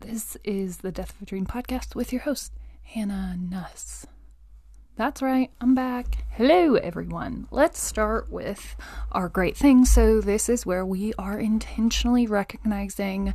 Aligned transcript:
This 0.00 0.34
is 0.44 0.78
the 0.78 0.90
Death 0.90 1.10
of 1.10 1.22
a 1.22 1.24
Dream 1.26 1.44
podcast 1.44 1.94
with 1.94 2.10
your 2.10 2.22
host, 2.22 2.52
Hannah 2.82 3.36
Nuss. 3.38 4.06
That's 4.96 5.20
right, 5.20 5.50
I'm 5.60 5.74
back. 5.74 6.24
Hello, 6.30 6.76
everyone. 6.76 7.46
Let's 7.50 7.82
start 7.82 8.32
with 8.32 8.76
our 9.12 9.28
great 9.28 9.58
thing. 9.58 9.84
So, 9.84 10.22
this 10.22 10.48
is 10.48 10.64
where 10.64 10.86
we 10.86 11.12
are 11.18 11.38
intentionally 11.38 12.26
recognizing 12.26 13.34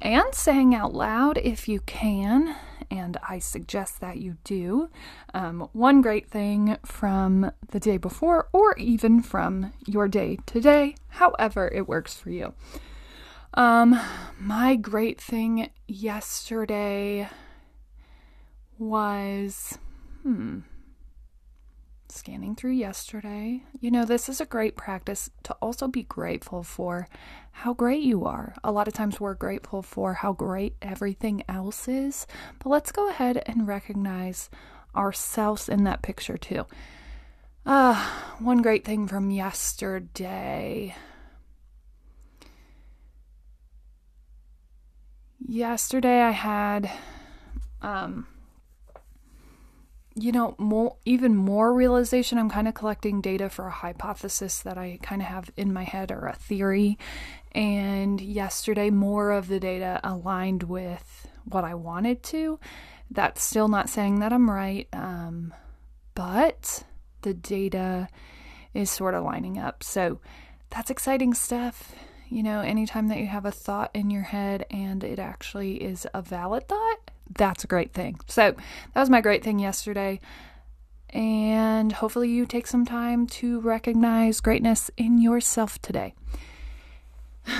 and 0.00 0.32
saying 0.32 0.76
out 0.76 0.94
loud, 0.94 1.38
if 1.38 1.68
you 1.68 1.80
can, 1.80 2.54
and 2.88 3.16
I 3.28 3.40
suggest 3.40 4.00
that 4.00 4.18
you 4.18 4.36
do, 4.44 4.90
um, 5.34 5.68
one 5.72 6.02
great 6.02 6.30
thing 6.30 6.76
from 6.84 7.50
the 7.72 7.80
day 7.80 7.96
before 7.96 8.48
or 8.52 8.76
even 8.78 9.22
from 9.22 9.72
your 9.86 10.06
day 10.06 10.38
today, 10.46 10.94
however 11.08 11.68
it 11.68 11.88
works 11.88 12.14
for 12.14 12.30
you. 12.30 12.54
Um, 13.54 14.00
my 14.38 14.76
great 14.76 15.20
thing 15.20 15.70
yesterday 15.88 17.28
was, 18.78 19.78
hmm, 20.22 20.60
scanning 22.08 22.54
through 22.54 22.72
yesterday. 22.72 23.62
You 23.80 23.90
know, 23.90 24.04
this 24.04 24.28
is 24.28 24.40
a 24.40 24.46
great 24.46 24.76
practice 24.76 25.30
to 25.44 25.54
also 25.54 25.88
be 25.88 26.02
grateful 26.02 26.62
for 26.62 27.08
how 27.52 27.74
great 27.74 28.02
you 28.02 28.24
are. 28.24 28.54
A 28.62 28.72
lot 28.72 28.88
of 28.88 28.94
times 28.94 29.20
we're 29.20 29.34
grateful 29.34 29.82
for 29.82 30.14
how 30.14 30.32
great 30.32 30.76
everything 30.80 31.42
else 31.48 31.88
is, 31.88 32.26
but 32.58 32.70
let's 32.70 32.92
go 32.92 33.08
ahead 33.08 33.42
and 33.46 33.66
recognize 33.66 34.48
ourselves 34.94 35.68
in 35.68 35.84
that 35.84 36.02
picture 36.02 36.36
too. 36.36 36.66
Uh, 37.66 38.10
one 38.38 38.62
great 38.62 38.84
thing 38.84 39.06
from 39.06 39.30
yesterday. 39.30 40.94
Yesterday 45.50 46.20
I 46.20 46.30
had 46.30 46.88
um 47.82 48.28
you 50.14 50.30
know, 50.30 50.54
more 50.58 50.96
even 51.04 51.34
more 51.34 51.72
realization. 51.74 52.38
I'm 52.38 52.50
kind 52.50 52.68
of 52.68 52.74
collecting 52.74 53.20
data 53.20 53.50
for 53.50 53.66
a 53.66 53.72
hypothesis 53.72 54.60
that 54.60 54.78
I 54.78 55.00
kind 55.02 55.20
of 55.20 55.26
have 55.26 55.50
in 55.56 55.72
my 55.72 55.82
head 55.82 56.12
or 56.12 56.26
a 56.26 56.34
theory. 56.36 56.98
And 57.50 58.20
yesterday, 58.20 58.90
more 58.90 59.32
of 59.32 59.48
the 59.48 59.58
data 59.58 59.98
aligned 60.04 60.64
with 60.64 61.26
what 61.44 61.64
I 61.64 61.74
wanted 61.74 62.22
to. 62.24 62.60
That's 63.10 63.42
still 63.42 63.66
not 63.66 63.88
saying 63.88 64.20
that 64.20 64.32
I'm 64.32 64.48
right, 64.48 64.86
um, 64.92 65.52
but 66.14 66.84
the 67.22 67.34
data 67.34 68.08
is 68.72 68.88
sort 68.88 69.14
of 69.14 69.24
lining 69.24 69.58
up. 69.58 69.82
So 69.82 70.20
that's 70.70 70.90
exciting 70.90 71.34
stuff. 71.34 71.92
You 72.30 72.44
know, 72.44 72.60
anytime 72.60 73.08
that 73.08 73.18
you 73.18 73.26
have 73.26 73.44
a 73.44 73.50
thought 73.50 73.90
in 73.92 74.08
your 74.08 74.22
head 74.22 74.64
and 74.70 75.02
it 75.02 75.18
actually 75.18 75.82
is 75.82 76.06
a 76.14 76.22
valid 76.22 76.68
thought, 76.68 77.10
that's 77.36 77.64
a 77.64 77.66
great 77.66 77.92
thing. 77.92 78.20
So 78.28 78.54
that 78.94 79.00
was 79.00 79.10
my 79.10 79.20
great 79.20 79.42
thing 79.42 79.58
yesterday. 79.58 80.20
And 81.08 81.90
hopefully, 81.90 82.28
you 82.28 82.46
take 82.46 82.68
some 82.68 82.86
time 82.86 83.26
to 83.26 83.58
recognize 83.60 84.40
greatness 84.40 84.92
in 84.96 85.20
yourself 85.20 85.82
today. 85.82 86.14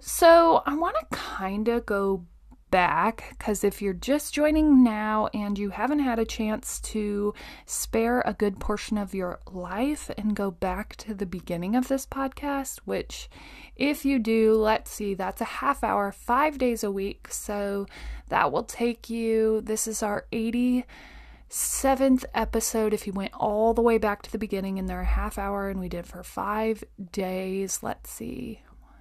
so, 0.00 0.62
I 0.66 0.74
want 0.76 0.96
to 1.00 1.16
kind 1.16 1.66
of 1.68 1.86
go 1.86 2.26
back 2.70 3.24
because 3.30 3.64
if 3.64 3.82
you're 3.82 3.92
just 3.92 4.32
joining 4.32 4.82
now 4.82 5.28
and 5.34 5.58
you 5.58 5.70
haven't 5.70 5.98
had 6.00 6.18
a 6.18 6.24
chance 6.24 6.80
to 6.80 7.34
spare 7.66 8.22
a 8.24 8.32
good 8.32 8.60
portion 8.60 8.96
of 8.96 9.14
your 9.14 9.40
life 9.50 10.10
and 10.16 10.36
go 10.36 10.50
back 10.50 10.96
to 10.96 11.14
the 11.14 11.26
beginning 11.26 11.74
of 11.76 11.88
this 11.88 12.06
podcast, 12.06 12.78
which 12.84 13.28
if 13.76 14.04
you 14.04 14.18
do, 14.18 14.54
let's 14.54 14.90
see, 14.90 15.14
that's 15.14 15.40
a 15.40 15.44
half 15.44 15.82
hour, 15.82 16.12
five 16.12 16.58
days 16.58 16.84
a 16.84 16.90
week. 16.90 17.28
So 17.28 17.86
that 18.28 18.52
will 18.52 18.64
take 18.64 19.10
you, 19.10 19.60
this 19.62 19.86
is 19.86 20.02
our 20.02 20.26
87th 20.32 22.24
episode. 22.34 22.94
If 22.94 23.06
you 23.06 23.12
went 23.12 23.32
all 23.34 23.74
the 23.74 23.82
way 23.82 23.98
back 23.98 24.22
to 24.22 24.32
the 24.32 24.38
beginning 24.38 24.78
and 24.78 24.88
they're 24.88 25.00
a 25.00 25.04
half 25.04 25.38
hour 25.38 25.68
and 25.68 25.80
we 25.80 25.88
did 25.88 26.06
for 26.06 26.22
five 26.22 26.84
days, 27.12 27.82
let's 27.82 28.10
see, 28.10 28.62
one, 28.80 28.92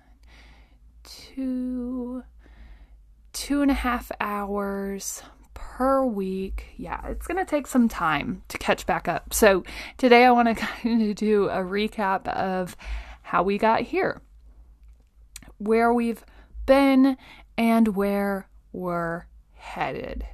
two, 1.04 2.24
two 3.34 3.62
and 3.62 3.72
a 3.72 3.76
half 3.76 4.12
hours 4.20 5.24
per 5.54 6.06
week. 6.06 6.68
Yeah, 6.78 7.06
it's 7.08 7.28
going 7.28 7.38
to 7.38 7.50
take 7.50 7.68
some 7.68 7.88
time 7.88 8.44
to 8.48 8.58
catch 8.58 8.86
back 8.86 9.08
up. 9.08 9.34
So 9.34 9.64
today 9.98 10.26
I 10.26 10.32
want 10.32 10.48
to 10.48 10.56
kind 10.82 11.02
of 11.02 11.16
do 11.16 11.50
a 11.50 11.58
recap 11.58 12.28
of 12.28 12.76
how 13.22 13.44
we 13.44 13.58
got 13.58 13.82
here, 13.82 14.22
where 15.58 15.94
we've 15.94 16.24
been, 16.66 17.18
and 17.58 17.90
where 17.90 18.48
we're 18.72 19.26
headed. 19.54 20.26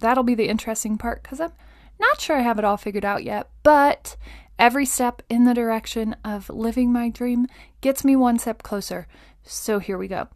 That'll 0.00 0.24
be 0.24 0.34
the 0.34 0.48
interesting 0.48 0.98
part 0.98 1.22
because 1.22 1.40
I'm 1.40 1.52
not 1.98 2.20
sure 2.20 2.36
I 2.36 2.42
have 2.42 2.58
it 2.58 2.64
all 2.64 2.76
figured 2.76 3.04
out 3.04 3.24
yet, 3.24 3.48
but 3.62 4.16
every 4.58 4.86
step 4.86 5.22
in 5.28 5.44
the 5.44 5.54
direction 5.54 6.16
of 6.24 6.50
living 6.50 6.92
my 6.92 7.08
dream 7.08 7.46
gets 7.80 8.04
me 8.04 8.16
one 8.16 8.38
step 8.38 8.62
closer. 8.62 9.06
So 9.42 9.78
here 9.78 9.98
we 9.98 10.08
go. 10.08 10.28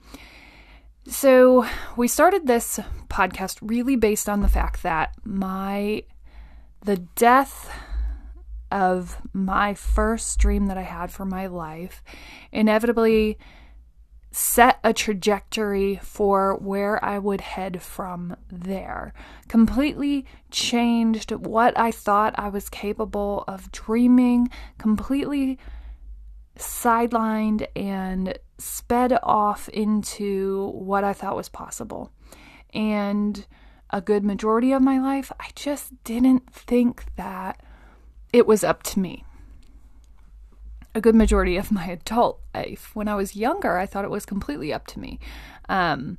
So, 1.06 1.66
we 1.97 2.09
started 2.09 2.47
this 2.47 2.81
podcast 3.09 3.59
really 3.60 3.94
based 3.94 4.26
on 4.28 4.41
the 4.41 4.48
fact 4.48 4.82
that 4.82 5.15
my 5.22 6.04
the 6.81 6.97
death 6.97 7.70
of 8.70 9.19
my 9.32 9.75
first 9.75 10.38
dream 10.38 10.66
that 10.66 10.78
I 10.78 10.82
had 10.82 11.12
for 11.12 11.25
my 11.25 11.47
life 11.47 12.03
inevitably 12.53 13.38
set 14.31 14.81
a 14.82 14.92
trajectory 14.92 16.00
for 16.03 16.56
where 16.56 17.03
I 17.04 17.19
would 17.19 17.41
head 17.41 17.81
from 17.82 18.36
there. 18.50 19.15
Completely 19.47 20.26
changed 20.50 21.31
what 21.31 21.78
I 21.78 21.92
thought 21.92 22.34
I 22.36 22.48
was 22.48 22.69
capable 22.69 23.44
of 23.47 23.71
dreaming, 23.71 24.48
completely 24.76 25.59
sidelined 26.59 27.66
and 27.76 28.38
sped 28.59 29.19
off 29.22 29.69
into 29.69 30.69
what 30.70 31.04
I 31.04 31.12
thought 31.12 31.37
was 31.37 31.48
possible. 31.48 32.12
And 32.72 33.47
a 33.91 34.00
good 34.00 34.25
majority 34.25 34.72
of 34.72 34.82
my 34.82 34.98
life, 34.98 35.31
I 35.38 35.48
just 35.54 36.03
didn't 36.04 36.53
think 36.53 37.04
that 37.16 37.62
it 38.32 38.47
was 38.47 38.65
up 38.65 38.82
to 38.84 39.00
me. 39.00 39.25
A 40.94 41.00
good 41.00 41.15
majority 41.15 41.56
of 41.56 41.72
my 41.72 41.87
adult 41.87 42.41
life, 42.54 42.94
when 42.94 43.09
I 43.09 43.15
was 43.15 43.37
younger, 43.37 43.78
I 43.78 43.87
thought 43.87 44.04
it 44.04 44.10
was 44.10 44.26
completely 44.26 44.72
up 44.72 44.86
to 44.88 45.00
me. 45.00 45.19
Um, 45.69 46.19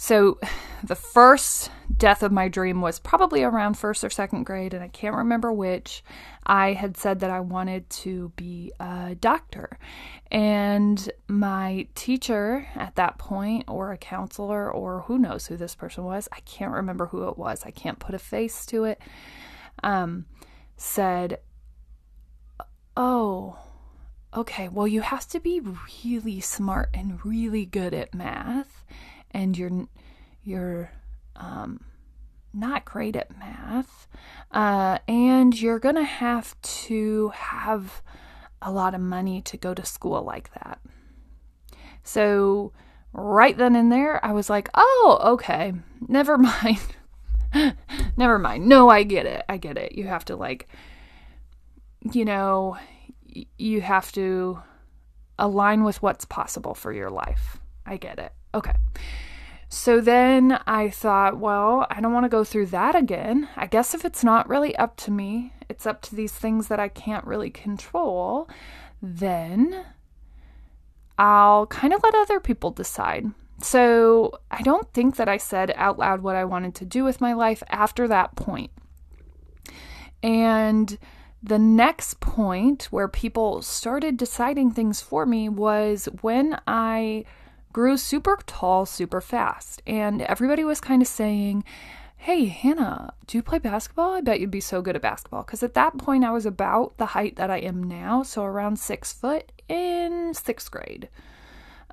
so, 0.00 0.38
the 0.84 0.94
first 0.94 1.72
death 1.96 2.22
of 2.22 2.30
my 2.30 2.46
dream 2.46 2.80
was 2.80 3.00
probably 3.00 3.42
around 3.42 3.74
first 3.74 4.04
or 4.04 4.10
second 4.10 4.44
grade, 4.44 4.72
and 4.72 4.84
I 4.84 4.86
can't 4.86 5.16
remember 5.16 5.52
which. 5.52 6.04
I 6.46 6.74
had 6.74 6.96
said 6.96 7.18
that 7.18 7.30
I 7.30 7.40
wanted 7.40 7.90
to 7.90 8.32
be 8.36 8.70
a 8.78 9.16
doctor. 9.16 9.76
And 10.30 11.10
my 11.26 11.88
teacher 11.96 12.68
at 12.76 12.94
that 12.94 13.18
point, 13.18 13.64
or 13.66 13.90
a 13.90 13.98
counselor, 13.98 14.70
or 14.70 15.00
who 15.00 15.18
knows 15.18 15.48
who 15.48 15.56
this 15.56 15.74
person 15.74 16.04
was, 16.04 16.28
I 16.30 16.38
can't 16.40 16.72
remember 16.72 17.06
who 17.06 17.28
it 17.28 17.36
was, 17.36 17.64
I 17.64 17.72
can't 17.72 17.98
put 17.98 18.14
a 18.14 18.20
face 18.20 18.64
to 18.66 18.84
it, 18.84 19.00
um, 19.82 20.26
said, 20.76 21.40
Oh, 22.96 23.58
okay, 24.32 24.68
well, 24.68 24.86
you 24.86 25.00
have 25.00 25.26
to 25.30 25.40
be 25.40 25.60
really 26.04 26.40
smart 26.40 26.90
and 26.94 27.24
really 27.26 27.66
good 27.66 27.94
at 27.94 28.14
math 28.14 28.77
and 29.30 29.56
you're 29.56 29.86
you're 30.42 30.90
um, 31.36 31.84
not 32.52 32.84
great 32.84 33.16
at 33.16 33.36
math, 33.38 34.08
uh, 34.52 34.98
and 35.06 35.60
you're 35.60 35.78
gonna 35.78 36.04
have 36.04 36.60
to 36.62 37.28
have 37.34 38.02
a 38.60 38.72
lot 38.72 38.94
of 38.94 39.00
money 39.00 39.40
to 39.42 39.56
go 39.56 39.74
to 39.74 39.84
school 39.84 40.22
like 40.22 40.52
that. 40.54 40.80
So 42.02 42.72
right 43.12 43.56
then 43.56 43.76
and 43.76 43.92
there, 43.92 44.24
I 44.24 44.32
was 44.32 44.50
like, 44.50 44.68
oh, 44.74 45.18
okay, 45.22 45.74
never 46.06 46.38
mind. 46.38 46.80
never 48.16 48.38
mind. 48.38 48.66
No, 48.66 48.88
I 48.88 49.02
get 49.02 49.26
it. 49.26 49.44
I 49.48 49.56
get 49.56 49.76
it. 49.76 49.92
You 49.92 50.06
have 50.06 50.24
to, 50.26 50.36
like, 50.36 50.68
you 52.12 52.24
know, 52.24 52.76
you 53.56 53.80
have 53.80 54.10
to 54.12 54.60
align 55.38 55.84
with 55.84 56.02
what's 56.02 56.24
possible 56.24 56.74
for 56.74 56.92
your 56.92 57.10
life. 57.10 57.58
I 57.86 57.96
get 57.96 58.18
it. 58.18 58.32
Okay. 58.54 58.74
So 59.68 60.00
then 60.00 60.58
I 60.66 60.88
thought, 60.88 61.38
well, 61.38 61.86
I 61.90 62.00
don't 62.00 62.14
want 62.14 62.24
to 62.24 62.30
go 62.30 62.42
through 62.42 62.66
that 62.66 62.94
again. 62.94 63.48
I 63.54 63.66
guess 63.66 63.94
if 63.94 64.04
it's 64.04 64.24
not 64.24 64.48
really 64.48 64.74
up 64.76 64.96
to 64.98 65.10
me, 65.10 65.52
it's 65.68 65.86
up 65.86 66.00
to 66.02 66.14
these 66.14 66.32
things 66.32 66.68
that 66.68 66.80
I 66.80 66.88
can't 66.88 67.26
really 67.26 67.50
control, 67.50 68.48
then 69.02 69.84
I'll 71.18 71.66
kind 71.66 71.92
of 71.92 72.02
let 72.02 72.14
other 72.14 72.40
people 72.40 72.70
decide. 72.70 73.26
So 73.60 74.38
I 74.50 74.62
don't 74.62 74.90
think 74.94 75.16
that 75.16 75.28
I 75.28 75.36
said 75.36 75.72
out 75.76 75.98
loud 75.98 76.22
what 76.22 76.36
I 76.36 76.44
wanted 76.44 76.74
to 76.76 76.84
do 76.84 77.04
with 77.04 77.20
my 77.20 77.34
life 77.34 77.62
after 77.68 78.08
that 78.08 78.36
point. 78.36 78.70
And 80.22 80.96
the 81.42 81.58
next 81.58 82.20
point 82.20 82.84
where 82.84 83.08
people 83.08 83.62
started 83.62 84.16
deciding 84.16 84.70
things 84.70 85.00
for 85.00 85.26
me 85.26 85.48
was 85.48 86.08
when 86.22 86.58
I 86.66 87.24
grew 87.78 87.96
super 87.96 88.36
tall 88.44 88.84
super 88.84 89.20
fast. 89.20 89.80
And 89.86 90.20
everybody 90.22 90.64
was 90.64 90.80
kind 90.80 91.00
of 91.00 91.06
saying, 91.06 91.62
Hey, 92.16 92.46
Hannah, 92.46 93.14
do 93.28 93.38
you 93.38 93.42
play 93.42 93.60
basketball? 93.60 94.14
I 94.14 94.20
bet 94.20 94.40
you'd 94.40 94.50
be 94.50 94.58
so 94.58 94.82
good 94.82 94.96
at 94.96 95.02
basketball. 95.02 95.44
Because 95.44 95.62
at 95.62 95.74
that 95.74 95.96
point, 95.96 96.24
I 96.24 96.32
was 96.32 96.44
about 96.44 96.96
the 96.96 97.06
height 97.06 97.36
that 97.36 97.52
I 97.52 97.58
am 97.58 97.84
now, 97.84 98.24
so 98.24 98.42
around 98.42 98.80
six 98.80 99.12
foot 99.12 99.52
in 99.68 100.34
sixth 100.34 100.72
grade. 100.72 101.08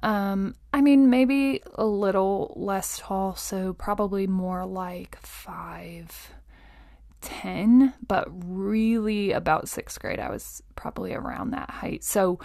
Um, 0.01 0.55
I 0.73 0.81
mean, 0.81 1.11
maybe 1.11 1.61
a 1.75 1.85
little 1.85 2.51
less 2.55 2.97
tall, 2.97 3.35
so 3.35 3.73
probably 3.73 4.25
more 4.25 4.65
like 4.65 5.19
five, 5.21 6.31
ten, 7.21 7.93
but 8.07 8.27
really 8.31 9.33
about 9.33 9.69
sixth 9.69 9.99
grade, 9.99 10.19
I 10.19 10.31
was 10.31 10.63
probably 10.75 11.13
around 11.13 11.51
that 11.51 11.69
height. 11.69 12.03
So 12.03 12.39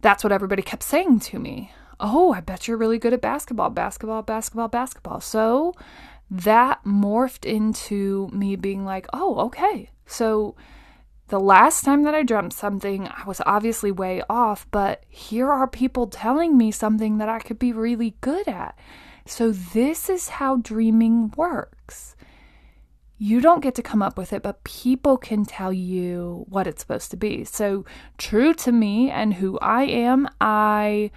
that's 0.00 0.24
what 0.24 0.32
everybody 0.32 0.62
kept 0.62 0.84
saying 0.84 1.20
to 1.20 1.38
me. 1.38 1.70
Oh, 1.98 2.32
I 2.32 2.40
bet 2.40 2.68
you're 2.68 2.76
really 2.76 2.98
good 2.98 3.12
at 3.12 3.20
basketball, 3.20 3.70
basketball, 3.70 4.22
basketball, 4.22 4.68
basketball. 4.68 5.20
So 5.20 5.74
that 6.30 6.84
morphed 6.84 7.44
into 7.44 8.28
me 8.32 8.56
being 8.56 8.84
like, 8.84 9.06
oh, 9.12 9.38
okay. 9.46 9.90
So 10.06 10.56
the 11.28 11.40
last 11.40 11.84
time 11.84 12.04
that 12.04 12.14
I 12.14 12.22
dreamt 12.22 12.52
something, 12.52 13.08
I 13.08 13.24
was 13.26 13.40
obviously 13.46 13.90
way 13.90 14.22
off, 14.28 14.66
but 14.70 15.04
here 15.08 15.50
are 15.50 15.66
people 15.66 16.06
telling 16.06 16.56
me 16.56 16.70
something 16.70 17.18
that 17.18 17.28
I 17.28 17.40
could 17.40 17.58
be 17.58 17.72
really 17.72 18.14
good 18.20 18.46
at. 18.46 18.78
So 19.24 19.50
this 19.50 20.08
is 20.08 20.28
how 20.28 20.56
dreaming 20.56 21.32
works. 21.36 22.14
You 23.18 23.40
don't 23.40 23.62
get 23.62 23.74
to 23.76 23.82
come 23.82 24.02
up 24.02 24.18
with 24.18 24.32
it, 24.32 24.42
but 24.42 24.62
people 24.62 25.16
can 25.16 25.44
tell 25.44 25.72
you 25.72 26.44
what 26.48 26.66
it's 26.66 26.82
supposed 26.82 27.10
to 27.12 27.16
be. 27.16 27.44
So, 27.44 27.86
true 28.18 28.52
to 28.54 28.70
me 28.70 29.10
and 29.10 29.34
who 29.34 29.58
I 29.60 29.84
am, 29.84 30.28
I 30.38 31.10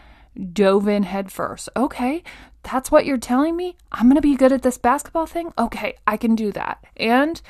dove 0.54 0.88
in 0.88 1.04
headfirst. 1.04 1.70
Okay, 1.76 2.24
that's 2.64 2.92
what 2.92 3.06
you're 3.06 3.18
telling 3.18 3.56
me? 3.56 3.78
I'm 3.92 4.08
going 4.08 4.16
to 4.16 4.22
be 4.22 4.36
good 4.36 4.52
at 4.52 4.62
this 4.62 4.78
basketball 4.78 5.26
thing? 5.26 5.54
Okay, 5.58 5.96
I 6.06 6.18
can 6.18 6.36
do 6.36 6.52
that. 6.52 6.84
And 6.98 7.42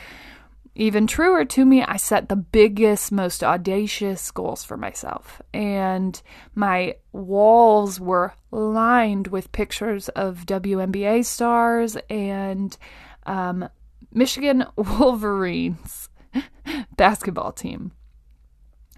even 0.76 1.08
truer 1.08 1.46
to 1.46 1.66
me, 1.66 1.84
I 1.84 1.98
set 1.98 2.30
the 2.30 2.36
biggest, 2.36 3.12
most 3.12 3.44
audacious 3.44 4.32
goals 4.32 4.64
for 4.64 4.78
myself. 4.78 5.42
And 5.54 6.22
my 6.56 6.96
walls 7.12 8.00
were 8.00 8.34
lined 8.52 9.28
with 9.28 9.52
pictures 9.52 10.10
of 10.10 10.46
WNBA 10.46 11.26
stars 11.26 11.98
and 12.10 12.78
um, 13.26 13.68
Michigan 14.14 14.66
Wolverines 14.76 16.10
basketball 16.96 17.52
team 17.52 17.92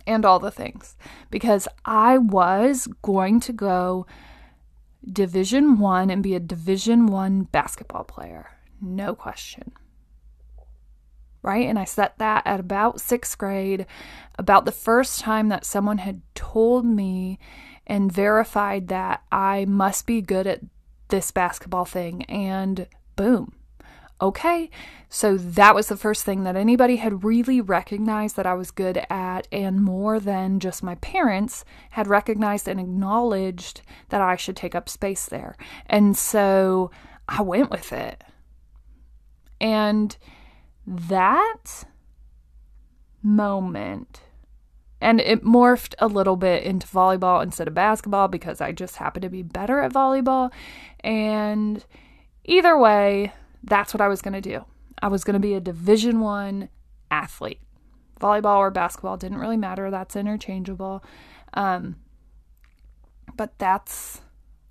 and 0.06 0.26
all 0.26 0.40
the 0.40 0.52
things 0.52 0.96
because 1.30 1.68
I 1.86 2.18
was 2.18 2.88
going 3.02 3.40
to 3.42 3.54
go 3.54 4.06
Division 5.10 5.80
1 5.80 6.10
and 6.10 6.22
be 6.22 6.36
a 6.36 6.40
Division 6.40 7.08
1 7.08 7.44
basketball 7.44 8.04
player. 8.04 8.52
No 8.80 9.16
question. 9.16 9.72
Right? 11.44 11.68
And 11.68 11.80
I 11.80 11.86
set 11.86 12.20
that 12.20 12.46
at 12.46 12.60
about 12.60 12.98
6th 12.98 13.38
grade, 13.38 13.88
about 14.38 14.66
the 14.66 14.72
first 14.72 15.22
time 15.22 15.50
that 15.50 15.66
someone 15.66 15.98
had 15.98 16.22
told 16.36 16.86
me 16.86 17.40
and 17.88 18.12
verified 18.12 18.90
that 18.90 19.24
I 19.32 19.66
must 19.66 20.06
be 20.06 20.22
good 20.22 20.46
at 20.46 20.62
this 21.08 21.32
basketball 21.32 21.86
thing 21.86 22.24
and 22.26 22.88
boom. 23.16 23.54
Okay, 24.22 24.70
so 25.10 25.36
that 25.36 25.74
was 25.74 25.88
the 25.88 25.98
first 25.98 26.24
thing 26.24 26.44
that 26.44 26.56
anybody 26.56 26.98
had 26.98 27.24
really 27.24 27.60
recognized 27.60 28.36
that 28.36 28.46
I 28.46 28.54
was 28.54 28.70
good 28.70 29.04
at, 29.10 29.48
and 29.52 29.84
more 29.84 30.20
than 30.20 30.60
just 30.60 30.84
my 30.84 30.94
parents 30.96 31.66
had 31.92 32.06
recognized 32.06 32.68
and 32.68 32.80
acknowledged 32.80 33.82
that 34.10 34.22
I 34.22 34.36
should 34.36 34.56
take 34.56 34.76
up 34.76 34.88
space 34.88 35.26
there. 35.26 35.56
And 35.88 36.16
so 36.16 36.92
I 37.28 37.42
went 37.42 37.72
with 37.72 37.92
it. 37.92 38.24
And 39.60 40.16
that 40.86 41.86
moment, 43.24 44.22
and 45.00 45.20
it 45.20 45.44
morphed 45.44 45.96
a 45.98 46.08
little 46.08 46.36
bit 46.36 46.64
into 46.64 46.86
volleyball 46.86 47.42
instead 47.42 47.68
of 47.68 47.74
basketball 47.74 48.28
because 48.28 48.62
I 48.62 48.72
just 48.72 48.98
happened 48.98 49.24
to 49.24 49.30
be 49.30 49.42
better 49.42 49.80
at 49.80 49.94
volleyball. 49.94 50.52
And 51.04 51.84
either 52.46 52.78
way, 52.78 53.34
that's 53.64 53.94
what 53.94 54.02
I 54.02 54.08
was 54.08 54.22
going 54.22 54.34
to 54.34 54.42
do. 54.42 54.66
I 55.02 55.08
was 55.08 55.24
going 55.24 55.34
to 55.34 55.40
be 55.40 55.54
a 55.54 55.60
Division 55.60 56.20
1 56.20 56.70
athlete. 57.10 57.62
Volleyball 58.20 58.58
or 58.58 58.72
basketball 58.72 59.18
didn't 59.18 59.40
really 59.40 59.58
matter. 59.58 59.90
That's 59.90 60.16
interchangeable. 60.16 61.04
Um, 61.54 61.98
but 63.36 63.58
that's 63.58 64.22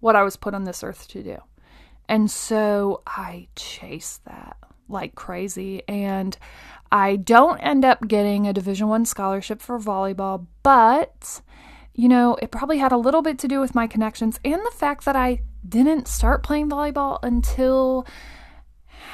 what 0.01 0.17
I 0.17 0.23
was 0.23 0.37
put 0.37 0.55
on 0.55 0.65
this 0.65 0.83
earth 0.83 1.09
to 1.09 1.23
do. 1.23 1.39
And 2.09 2.31
so 2.31 3.03
I 3.07 3.49
chased 3.57 4.25
that 4.25 4.57
like 4.89 5.15
crazy 5.15 5.83
and 5.87 6.37
I 6.91 7.17
don't 7.17 7.59
end 7.61 7.85
up 7.85 8.09
getting 8.09 8.47
a 8.47 8.53
division 8.53 8.89
1 8.89 9.05
scholarship 9.05 9.61
for 9.61 9.79
volleyball, 9.79 10.47
but 10.63 11.41
you 11.95 12.09
know, 12.09 12.37
it 12.41 12.51
probably 12.51 12.79
had 12.79 12.93
a 12.93 12.97
little 12.97 13.23
bit 13.23 13.39
to 13.41 13.49
do 13.49 13.61
with 13.61 13.75
my 13.75 13.87
connections 13.87 14.41
and 14.45 14.61
the 14.65 14.73
fact 14.75 15.05
that 15.05 15.17
I 15.17 15.43
didn't 15.69 16.09
start 16.09 16.43
playing 16.43 16.71
volleyball 16.71 17.19
until 17.23 18.07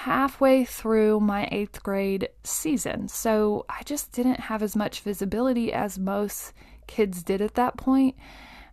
halfway 0.06 0.64
through 0.64 1.18
my 1.18 1.48
eighth 1.50 1.82
grade 1.82 2.28
season. 2.44 3.08
So 3.08 3.66
I 3.68 3.82
just 3.82 4.12
didn't 4.12 4.38
have 4.38 4.62
as 4.62 4.76
much 4.76 5.00
visibility 5.00 5.72
as 5.72 5.98
most 5.98 6.52
kids 6.86 7.24
did 7.24 7.42
at 7.42 7.56
that 7.56 7.76
point. 7.76 8.14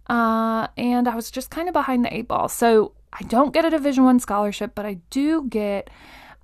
Uh, 0.07 0.67
and 0.77 1.07
I 1.07 1.15
was 1.15 1.31
just 1.31 1.49
kind 1.49 1.67
of 1.67 1.73
behind 1.73 2.05
the 2.05 2.13
eight 2.13 2.27
ball. 2.27 2.49
So 2.49 2.91
I 3.11 3.23
don't 3.23 3.51
get 3.51 3.65
a 3.65 3.71
Division 3.71 4.03
One 4.03 4.19
scholarship, 4.19 4.75
but 4.75 4.85
I 4.85 4.99
do 5.09 5.47
get 5.49 5.89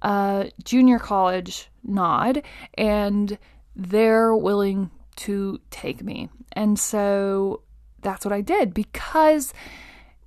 a 0.02 0.50
junior 0.64 0.98
college 0.98 1.70
nod, 1.84 2.42
and 2.74 3.38
they're 3.76 4.36
willing 4.36 4.90
to 5.18 5.60
take 5.70 6.04
me. 6.04 6.30
And 6.54 6.80
so 6.80 7.62
that's 8.02 8.26
what 8.26 8.34
I 8.34 8.42
did 8.42 8.74
because 8.74 9.54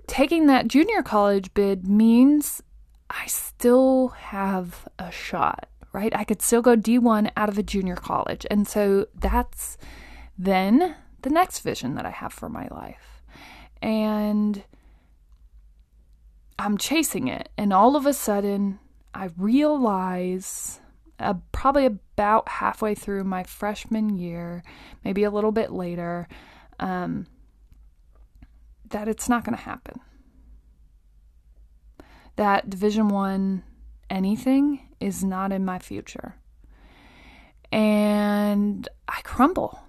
taking 0.07 0.47
that 0.47 0.69
junior 0.69 1.03
college 1.03 1.53
bid 1.53 1.89
means 1.89 2.63
I 3.13 3.27
still 3.27 4.09
have 4.09 4.89
a 4.99 5.11
shot, 5.11 5.69
right? 5.93 6.15
I 6.17 6.25
could 6.25 6.41
still 6.41 6.63
go 6.63 6.77
D1 6.77 7.31
out 7.37 7.49
of 7.49 7.59
a 7.59 7.63
junior 7.63 7.97
college. 7.97 8.47
And 8.51 8.67
so 8.67 9.07
that's 9.15 9.77
then 10.39 10.97
the 11.21 11.31
next 11.31 11.61
vision 11.61 11.95
that 11.95 12.07
I 12.07 12.11
have 12.11 12.33
for 12.33 12.49
my 12.49 12.69
life. 12.71 13.23
And 13.81 14.65
I'm 16.59 16.79
chasing 16.79 17.29
it. 17.29 17.51
And 17.59 17.73
all 17.73 17.97
of 17.97 18.07
a 18.07 18.15
sudden, 18.15 18.79
I 19.15 19.31
realize 19.37 20.81
uh, 21.19 21.35
probably 21.53 21.87
about 21.87 22.49
halfway 22.49 22.95
through 22.95 23.25
my 23.25 23.43
freshman 23.45 24.17
year, 24.17 24.63
maybe 25.05 25.25
a 25.25 25.31
little 25.31 25.53
bit 25.53 25.71
later, 25.71 26.29
um, 26.81 27.27
that 28.89 29.07
it's 29.07 29.29
not 29.29 29.45
going 29.45 29.57
to 29.57 29.63
happen 29.63 30.01
that 32.37 32.71
division 32.71 33.09
1 33.09 33.63
anything 34.11 34.89
is 35.01 35.25
not 35.25 35.53
in 35.53 35.65
my 35.65 35.79
future. 35.79 36.37
And 37.71 38.87
i 39.09 39.21
crumble. 39.23 39.81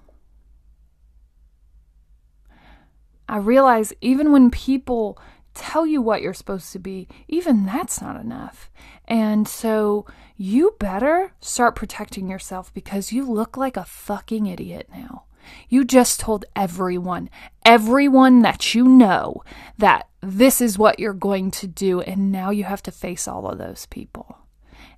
I 3.28 3.38
realize 3.38 3.94
even 4.02 4.32
when 4.32 4.52
people 4.52 5.18
tell 5.54 5.86
you 5.86 6.02
what 6.02 6.22
you're 6.22 6.34
supposed 6.34 6.72
to 6.74 6.80
be 6.80 7.08
even 7.28 7.66
that's 7.66 8.02
not 8.02 8.20
enough. 8.20 8.70
And 9.06 9.48
so 9.48 10.06
you 10.38 10.76
better 10.80 11.34
start 11.40 11.76
protecting 11.76 12.28
yourself 12.28 12.74
because 12.74 13.12
you 13.12 13.26
look 13.30 13.58
like 13.58 13.78
a 13.78 13.86
fucking 13.86 14.48
idiot 14.48 14.90
now 14.94 15.26
you 15.70 15.84
just 15.84 16.20
told 16.20 16.46
everyone, 16.56 17.30
everyone 17.66 18.42
that 18.42 18.74
you 18.74 18.86
know, 18.86 19.44
that 19.78 20.08
this 20.22 20.62
is 20.62 20.78
what 20.78 21.00
you're 21.00 21.14
going 21.14 21.52
to 21.52 21.68
do, 21.68 22.02
and 22.02 22.32
now 22.32 22.50
you 22.50 22.64
have 22.64 22.84
to 22.84 22.92
face 22.92 23.28
all 23.28 23.48
of 23.48 23.58
those 23.58 23.86
people. 23.88 24.38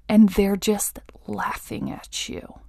And 0.07 0.29
they're 0.29 0.55
just 0.55 0.99
laughing 1.27 1.89
at 1.89 2.29
you. 2.29 2.59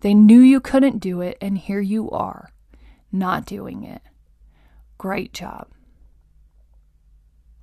They 0.00 0.14
knew 0.14 0.40
you 0.40 0.60
couldn't 0.60 0.98
do 0.98 1.20
it, 1.20 1.36
and 1.40 1.58
here 1.58 1.80
you 1.80 2.10
are, 2.10 2.50
not 3.12 3.46
doing 3.46 3.84
it. 3.84 4.02
Great 4.96 5.32
job. 5.32 5.68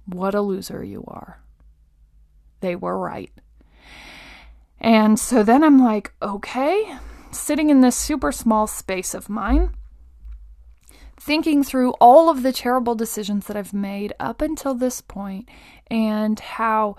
What 0.06 0.36
a 0.36 0.42
loser 0.42 0.84
you 0.84 1.04
are. 1.08 1.42
They 2.62 2.76
were 2.76 2.98
right. 2.98 3.32
And 4.80 5.20
so 5.20 5.44
then 5.44 5.64
I'm 5.64 5.84
like, 5.84 6.14
okay, 6.22 6.98
sitting 7.32 7.70
in 7.70 7.82
this 7.82 7.96
super 7.96 8.32
small 8.32 8.68
space 8.68 9.14
of 9.14 9.30
mine, 9.30 9.72
thinking 11.20 11.64
through 11.64 11.92
all 12.00 12.30
of 12.30 12.44
the 12.44 12.54
terrible 12.54 12.96
decisions 12.96 13.48
that 13.48 13.58
I've 13.58 13.74
made 13.74 14.14
up 14.20 14.42
until 14.42 14.74
this 14.74 15.02
point 15.02 15.50
and 15.90 16.40
how 16.40 16.96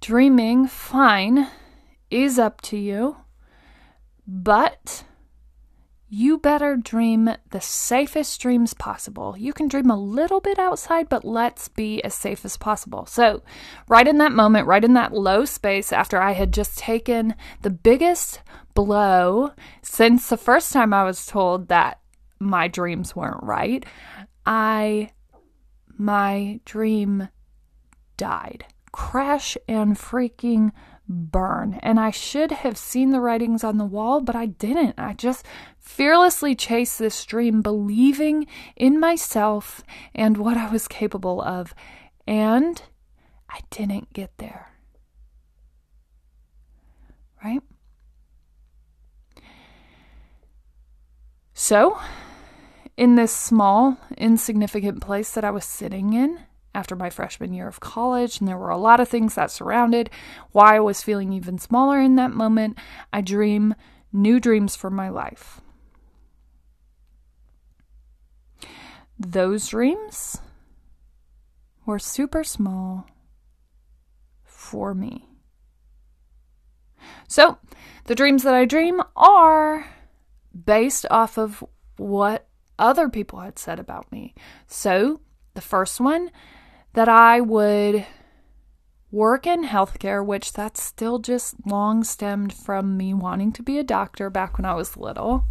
dreaming, 0.00 0.66
fine, 0.66 1.48
is 2.10 2.38
up 2.38 2.60
to 2.62 2.76
you, 2.76 3.16
but 4.26 5.04
you 6.16 6.38
better 6.38 6.78
dream 6.78 7.28
the 7.50 7.60
safest 7.60 8.40
dreams 8.40 8.72
possible. 8.72 9.36
You 9.36 9.52
can 9.52 9.68
dream 9.68 9.90
a 9.90 10.00
little 10.00 10.40
bit 10.40 10.58
outside, 10.58 11.10
but 11.10 11.26
let's 11.26 11.68
be 11.68 12.02
as 12.02 12.14
safe 12.14 12.42
as 12.46 12.56
possible. 12.56 13.04
So, 13.04 13.42
right 13.86 14.08
in 14.08 14.16
that 14.16 14.32
moment, 14.32 14.66
right 14.66 14.82
in 14.82 14.94
that 14.94 15.12
low 15.12 15.44
space, 15.44 15.92
after 15.92 16.18
I 16.18 16.32
had 16.32 16.54
just 16.54 16.78
taken 16.78 17.34
the 17.60 17.68
biggest 17.68 18.40
blow 18.72 19.52
since 19.82 20.30
the 20.30 20.38
first 20.38 20.72
time 20.72 20.94
I 20.94 21.04
was 21.04 21.26
told 21.26 21.68
that 21.68 22.00
my 22.38 22.66
dreams 22.66 23.14
weren't 23.14 23.42
right, 23.42 23.84
I, 24.46 25.10
my 25.98 26.60
dream 26.64 27.28
died. 28.16 28.64
Crash 28.90 29.58
and 29.68 29.96
freaking 29.96 30.72
burn. 31.08 31.78
And 31.82 32.00
I 32.00 32.10
should 32.10 32.50
have 32.50 32.76
seen 32.76 33.10
the 33.10 33.20
writings 33.20 33.62
on 33.62 33.78
the 33.78 33.84
wall, 33.84 34.20
but 34.20 34.36
I 34.36 34.46
didn't. 34.46 34.94
I 34.98 35.12
just 35.12 35.46
fearlessly 35.86 36.54
chase 36.54 36.98
this 36.98 37.24
dream, 37.24 37.62
believing 37.62 38.46
in 38.74 38.98
myself 38.98 39.82
and 40.14 40.36
what 40.36 40.56
I 40.56 40.68
was 40.68 40.88
capable 40.88 41.40
of. 41.40 41.74
And 42.26 42.82
I 43.48 43.60
didn't 43.70 44.12
get 44.12 44.36
there. 44.38 44.72
Right? 47.42 47.62
So, 51.54 51.98
in 52.96 53.14
this 53.14 53.34
small, 53.34 53.96
insignificant 54.18 55.00
place 55.00 55.32
that 55.32 55.44
I 55.44 55.50
was 55.50 55.64
sitting 55.64 56.12
in, 56.12 56.40
after 56.74 56.96
my 56.96 57.08
freshman 57.08 57.54
year 57.54 57.68
of 57.68 57.80
college, 57.80 58.40
and 58.40 58.48
there 58.48 58.58
were 58.58 58.70
a 58.70 58.76
lot 58.76 59.00
of 59.00 59.08
things 59.08 59.36
that 59.36 59.50
surrounded 59.50 60.10
why 60.52 60.76
I 60.76 60.80
was 60.80 61.00
feeling 61.00 61.32
even 61.32 61.58
smaller 61.58 62.00
in 62.00 62.16
that 62.16 62.32
moment. 62.32 62.76
I 63.12 63.22
dream 63.22 63.74
new 64.12 64.40
dreams 64.40 64.76
for 64.76 64.90
my 64.90 65.08
life. 65.08 65.60
Those 69.18 69.68
dreams 69.68 70.38
were 71.86 71.98
super 71.98 72.44
small 72.44 73.06
for 74.44 74.94
me. 74.94 75.28
So, 77.28 77.58
the 78.04 78.14
dreams 78.14 78.42
that 78.42 78.54
I 78.54 78.64
dream 78.64 79.02
are 79.16 79.86
based 80.64 81.06
off 81.10 81.38
of 81.38 81.64
what 81.96 82.48
other 82.78 83.08
people 83.08 83.40
had 83.40 83.58
said 83.58 83.78
about 83.78 84.10
me. 84.12 84.34
So, 84.66 85.20
the 85.54 85.60
first 85.60 86.00
one 86.00 86.30
that 86.92 87.08
I 87.08 87.40
would 87.40 88.06
work 89.16 89.46
in 89.46 89.64
healthcare, 89.64 90.24
which 90.24 90.52
that's 90.52 90.82
still 90.82 91.18
just 91.18 91.54
long 91.64 92.04
stemmed 92.04 92.52
from 92.52 92.98
me 92.98 93.14
wanting 93.14 93.50
to 93.50 93.62
be 93.62 93.78
a 93.78 93.82
doctor 93.82 94.28
back 94.28 94.58
when 94.58 94.66
I 94.66 94.74
was 94.74 94.96
little. 94.96 95.44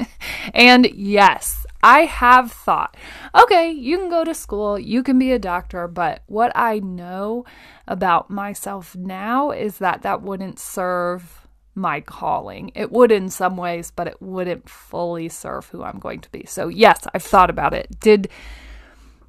and 0.54 0.86
yes, 0.92 1.64
I 1.80 2.06
have 2.06 2.50
thought, 2.50 2.96
okay, 3.32 3.70
you 3.70 3.98
can 3.98 4.10
go 4.10 4.24
to 4.24 4.34
school, 4.34 4.76
you 4.76 5.04
can 5.04 5.16
be 5.16 5.30
a 5.30 5.38
doctor, 5.38 5.86
but 5.86 6.24
what 6.26 6.50
I 6.56 6.80
know 6.80 7.44
about 7.86 8.30
myself 8.30 8.96
now 8.96 9.52
is 9.52 9.78
that 9.78 10.02
that 10.02 10.22
wouldn't 10.22 10.58
serve 10.58 11.46
my 11.76 12.00
calling. 12.00 12.72
It 12.74 12.90
would 12.90 13.12
in 13.12 13.28
some 13.28 13.56
ways, 13.56 13.92
but 13.94 14.08
it 14.08 14.20
wouldn't 14.20 14.68
fully 14.68 15.28
serve 15.28 15.68
who 15.68 15.84
I'm 15.84 16.00
going 16.00 16.20
to 16.20 16.30
be. 16.30 16.46
So, 16.46 16.66
yes, 16.66 17.06
I've 17.14 17.22
thought 17.22 17.50
about 17.50 17.74
it. 17.74 18.00
Did 18.00 18.28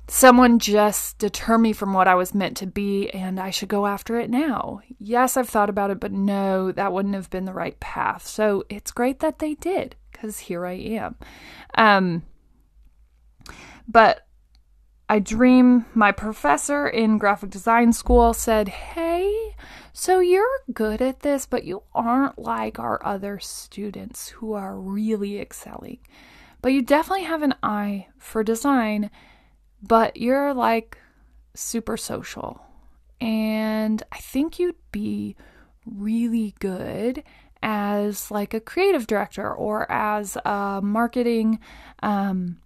someone 0.08 0.60
just 0.60 1.18
deter 1.18 1.58
me 1.58 1.74
from 1.74 1.94
what 1.94 2.08
I 2.08 2.16
was 2.16 2.36
meant 2.36 2.58
to 2.58 2.68
be 2.68 3.10
and 3.10 3.40
I 3.40 3.50
should 3.50 3.70
go 3.70 3.88
after 3.88 4.20
it 4.20 4.30
now. 4.30 4.82
Yes, 5.00 5.36
I've 5.36 5.50
thought 5.50 5.70
about 5.70 5.90
it, 5.90 6.00
but 6.00 6.12
no, 6.12 6.72
that 6.72 6.94
wouldn't 6.94 7.16
have 7.16 7.30
been 7.30 7.46
the 7.46 7.54
right 7.54 7.80
path. 7.80 8.26
So 8.26 8.64
it's 8.70 8.92
great 8.92 9.20
that 9.20 9.40
they 9.40 9.56
did 9.56 9.96
because 10.12 10.40
here 10.40 10.66
I 10.66 10.74
am. 10.74 11.16
Um, 11.76 12.24
but 13.88 14.28
I 15.08 15.20
dream 15.20 15.86
my 15.94 16.12
professor 16.12 16.88
in 16.88 17.18
graphic 17.18 17.52
design 17.52 17.94
school 17.94 18.34
said, 18.34 18.70
Hey, 18.70 19.56
so 19.94 20.20
you're 20.20 20.46
good 20.74 21.02
at 21.02 21.20
this, 21.22 21.46
but 21.46 21.64
you 21.64 21.84
aren't 21.94 22.40
like 22.40 22.80
our 22.80 23.04
other 23.06 23.40
students 23.40 24.30
who 24.30 24.54
are 24.54 24.80
really 24.80 25.40
excelling. 25.40 26.00
But 26.62 26.74
you 26.74 26.82
definitely 26.82 27.26
have 27.26 27.44
an 27.44 27.54
eye 27.62 28.08
for 28.18 28.44
design 28.44 29.12
but 29.88 30.18
you're 30.18 30.54
like 30.54 30.98
super 31.54 31.98
social. 31.98 32.62
And 33.22 34.02
I 34.12 34.18
think 34.18 34.60
you'd 34.60 34.76
be 34.92 35.36
really 35.86 36.56
good 36.60 37.24
as 37.62 38.30
like 38.30 38.54
a 38.54 38.60
creative 38.60 39.08
director 39.08 39.52
or 39.52 39.90
as 39.92 40.38
a 40.46 40.82
marketing 40.84 41.60
um, 42.04 42.58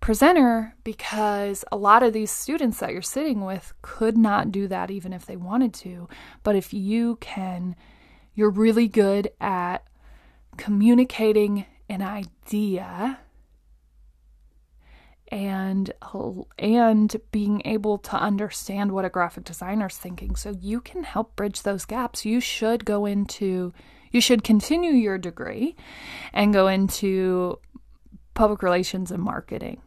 presenter 0.00 0.74
because 0.84 1.64
a 1.72 1.76
lot 1.76 2.02
of 2.02 2.12
these 2.12 2.30
students 2.30 2.78
that 2.78 2.92
you're 2.92 3.02
sitting 3.02 3.44
with 3.44 3.72
could 3.82 4.16
not 4.16 4.52
do 4.52 4.68
that 4.68 4.90
even 4.90 5.12
if 5.12 5.26
they 5.26 5.36
wanted 5.36 5.74
to. 5.74 6.08
But 6.42 6.56
if 6.56 6.72
you 6.72 7.16
can, 7.16 7.76
you're 8.34 8.50
really 8.50 8.88
good 8.88 9.30
at 9.40 9.86
communicating 10.56 11.66
an 11.88 12.02
idea 12.02 13.18
and 15.34 15.92
and 16.60 17.16
being 17.32 17.60
able 17.64 17.98
to 17.98 18.14
understand 18.14 18.92
what 18.92 19.04
a 19.04 19.08
graphic 19.08 19.42
designer 19.42 19.88
is 19.88 19.98
thinking. 19.98 20.36
So 20.36 20.54
you 20.60 20.80
can 20.80 21.02
help 21.02 21.34
bridge 21.34 21.62
those 21.62 21.84
gaps. 21.84 22.24
You 22.24 22.38
should 22.38 22.84
go 22.84 23.04
into 23.04 23.72
you 24.12 24.20
should 24.20 24.44
continue 24.44 24.92
your 24.92 25.18
degree 25.18 25.74
and 26.32 26.52
go 26.52 26.68
into 26.68 27.58
public 28.34 28.62
relations 28.62 29.10
and 29.10 29.20
marketing. 29.20 29.82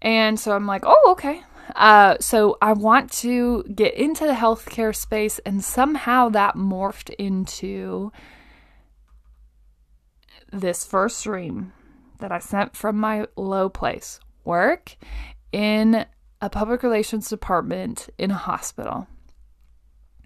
And 0.00 0.40
so 0.40 0.52
i'm 0.52 0.66
like 0.66 0.84
oh 0.86 1.08
okay. 1.12 1.42
Uh, 1.76 2.16
so 2.18 2.56
i 2.62 2.72
want 2.72 3.12
to 3.12 3.62
get 3.64 3.92
into 3.92 4.26
the 4.26 4.32
healthcare 4.32 4.96
space 4.96 5.38
and 5.40 5.62
somehow 5.62 6.30
that 6.30 6.54
morphed 6.54 7.10
into 7.10 8.10
this 10.50 10.86
first 10.86 11.22
dream 11.22 11.74
that 12.20 12.32
I 12.32 12.38
sent 12.38 12.76
from 12.76 12.96
my 12.96 13.26
low 13.36 13.68
place 13.68 14.20
work 14.44 14.96
in 15.52 16.06
a 16.40 16.50
public 16.50 16.82
relations 16.82 17.28
department 17.28 18.08
in 18.18 18.30
a 18.30 18.34
hospital. 18.34 19.06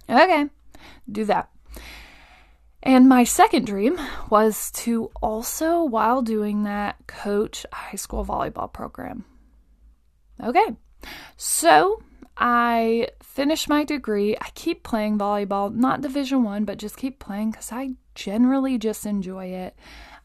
Okay, 0.09 0.49
do 1.11 1.25
that. 1.25 1.51
And 2.83 3.09
my 3.09 3.25
second 3.25 3.67
dream 3.67 3.99
was 4.29 4.71
to 4.73 5.11
also, 5.23 5.83
while 5.83 6.21
doing 6.21 6.65
that, 6.65 6.97
coach 7.07 7.65
a 7.73 7.75
high 7.75 7.97
school 7.97 8.25
volleyball 8.25 8.71
program. 8.71 9.25
Okay, 10.43 10.77
so 11.37 12.03
I 12.37 13.09
finished 13.23 13.71
my 13.71 13.85
degree. 13.85 14.37
I 14.39 14.51
keep 14.55 14.83
playing 14.83 15.19
volleyball, 15.19 15.75
not 15.75 16.03
Division 16.03 16.43
One, 16.43 16.67
but 16.67 16.79
just 16.79 16.99
keep 16.99 17.19
playing 17.19 17.53
because 17.53 17.73
I 17.73 17.93
generally 18.15 18.77
just 18.77 19.07
enjoy 19.07 19.47
it. 19.47 19.77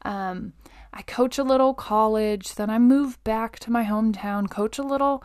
Um, 0.03 0.53
I 0.93 1.01
coach 1.03 1.37
a 1.37 1.43
little 1.43 1.73
college, 1.73 2.55
then 2.55 2.69
I 2.69 2.79
move 2.79 3.23
back 3.23 3.59
to 3.59 3.71
my 3.71 3.83
hometown, 3.83 4.49
coach 4.49 4.77
a 4.77 4.83
little 4.83 5.23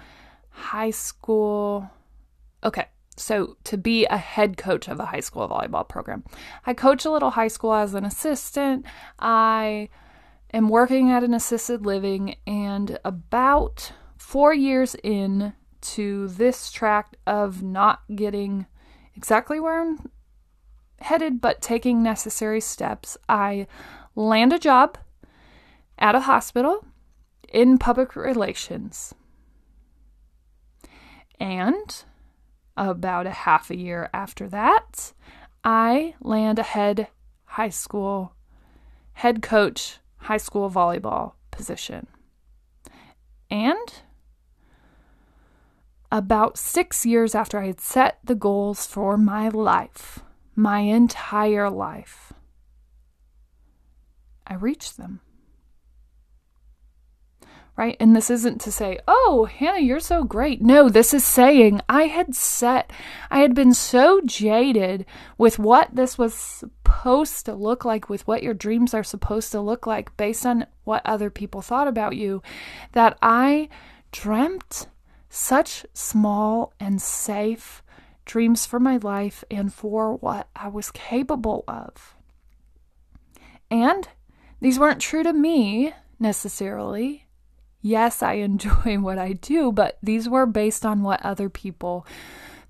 high 0.50 0.90
school. 0.90 1.90
Okay, 2.62 2.87
so 3.16 3.56
to 3.64 3.76
be 3.76 4.06
a 4.06 4.16
head 4.16 4.56
coach 4.56 4.88
of 4.88 5.00
a 5.00 5.06
high 5.06 5.21
school 5.21 5.49
volleyball 5.49 5.88
program, 5.88 6.25
I 6.66 6.75
coach 6.75 7.04
a 7.04 7.11
little 7.11 7.30
high 7.30 7.49
school 7.49 7.75
as 7.75 7.94
an 7.94 8.04
assistant. 8.04 8.85
I 9.18 9.88
am 10.52 10.68
working 10.68 11.11
at 11.11 11.25
an 11.25 11.35
assisted 11.35 11.85
living, 11.85 12.37
and 12.47 12.99
about 13.04 13.92
four 14.16 14.54
years 14.54 14.94
in 15.02 15.54
to 15.80 16.28
this 16.28 16.71
tract 16.71 17.16
of 17.26 17.62
not 17.62 18.02
getting 18.14 18.66
exactly 19.14 19.61
where 19.61 19.80
I'm 19.80 20.11
headed, 21.00 21.40
but 21.40 21.61
taking 21.61 22.02
necessary 22.02 22.61
steps, 22.61 23.16
I 23.28 23.66
land 24.14 24.52
a 24.52 24.59
job 24.59 24.97
at 25.98 26.14
a 26.14 26.20
hospital 26.20 26.84
in 27.48 27.78
public 27.78 28.16
relations. 28.16 29.14
And 31.38 32.04
about 32.76 33.26
a 33.26 33.30
half 33.30 33.70
a 33.70 33.76
year 33.76 34.10
after 34.12 34.48
that, 34.48 35.12
I 35.62 36.14
land 36.20 36.58
a 36.58 36.62
head 36.62 37.08
high 37.44 37.70
school, 37.70 38.34
head 39.14 39.42
coach 39.42 39.98
high 40.16 40.38
school 40.38 40.70
volleyball 40.70 41.32
position. 41.50 42.06
And 43.50 44.02
about 46.10 46.58
six 46.58 47.04
years 47.04 47.34
after 47.34 47.58
I 47.58 47.66
had 47.66 47.80
set 47.80 48.18
the 48.24 48.34
goals 48.34 48.86
for 48.86 49.16
my 49.16 49.48
life, 49.48 50.20
my 50.56 50.80
entire 50.80 51.70
life, 51.70 52.32
I 54.46 54.54
reached 54.54 54.96
them 54.96 55.20
right? 57.76 57.96
And 57.98 58.14
this 58.14 58.30
isn't 58.30 58.60
to 58.62 58.72
say, 58.72 58.98
oh, 59.08 59.48
Hannah, 59.50 59.80
you're 59.80 60.00
so 60.00 60.22
great. 60.22 60.62
No, 60.62 60.88
this 60.88 61.12
is 61.12 61.24
saying 61.24 61.80
I 61.88 62.04
had 62.04 62.34
set, 62.34 62.92
I 63.30 63.40
had 63.40 63.54
been 63.54 63.74
so 63.74 64.20
jaded 64.24 65.04
with 65.38 65.58
what 65.58 65.94
this 65.94 66.16
was 66.16 66.34
supposed 66.34 67.46
to 67.46 67.54
look 67.54 67.84
like, 67.84 68.08
with 68.08 68.26
what 68.26 68.42
your 68.42 68.54
dreams 68.54 68.94
are 68.94 69.02
supposed 69.02 69.50
to 69.52 69.60
look 69.60 69.86
like 69.86 70.16
based 70.16 70.46
on 70.46 70.66
what 70.84 71.02
other 71.04 71.30
people 71.30 71.62
thought 71.62 71.88
about 71.88 72.16
you, 72.16 72.42
that 72.92 73.18
I 73.20 73.68
dreamt 74.12 74.86
such 75.28 75.84
small 75.92 76.72
and 76.78 77.02
safe 77.02 77.82
dreams 78.24 78.66
for 78.66 78.78
my 78.78 78.98
life 78.98 79.42
and 79.50 79.72
for 79.74 80.14
what 80.14 80.48
I 80.54 80.68
was 80.68 80.92
capable 80.92 81.64
of. 81.66 82.14
And 83.68 84.08
these 84.60 84.78
weren't 84.78 85.00
true 85.00 85.24
to 85.24 85.32
me 85.32 85.92
necessarily 86.20 87.23
yes, 87.84 88.22
I 88.22 88.32
enjoy 88.48 88.98
what 88.98 89.18
I 89.18 89.34
do, 89.34 89.70
but 89.70 89.98
these 90.02 90.28
were 90.28 90.46
based 90.46 90.84
on 90.84 91.04
what 91.04 91.24
other 91.24 91.48
people 91.48 92.04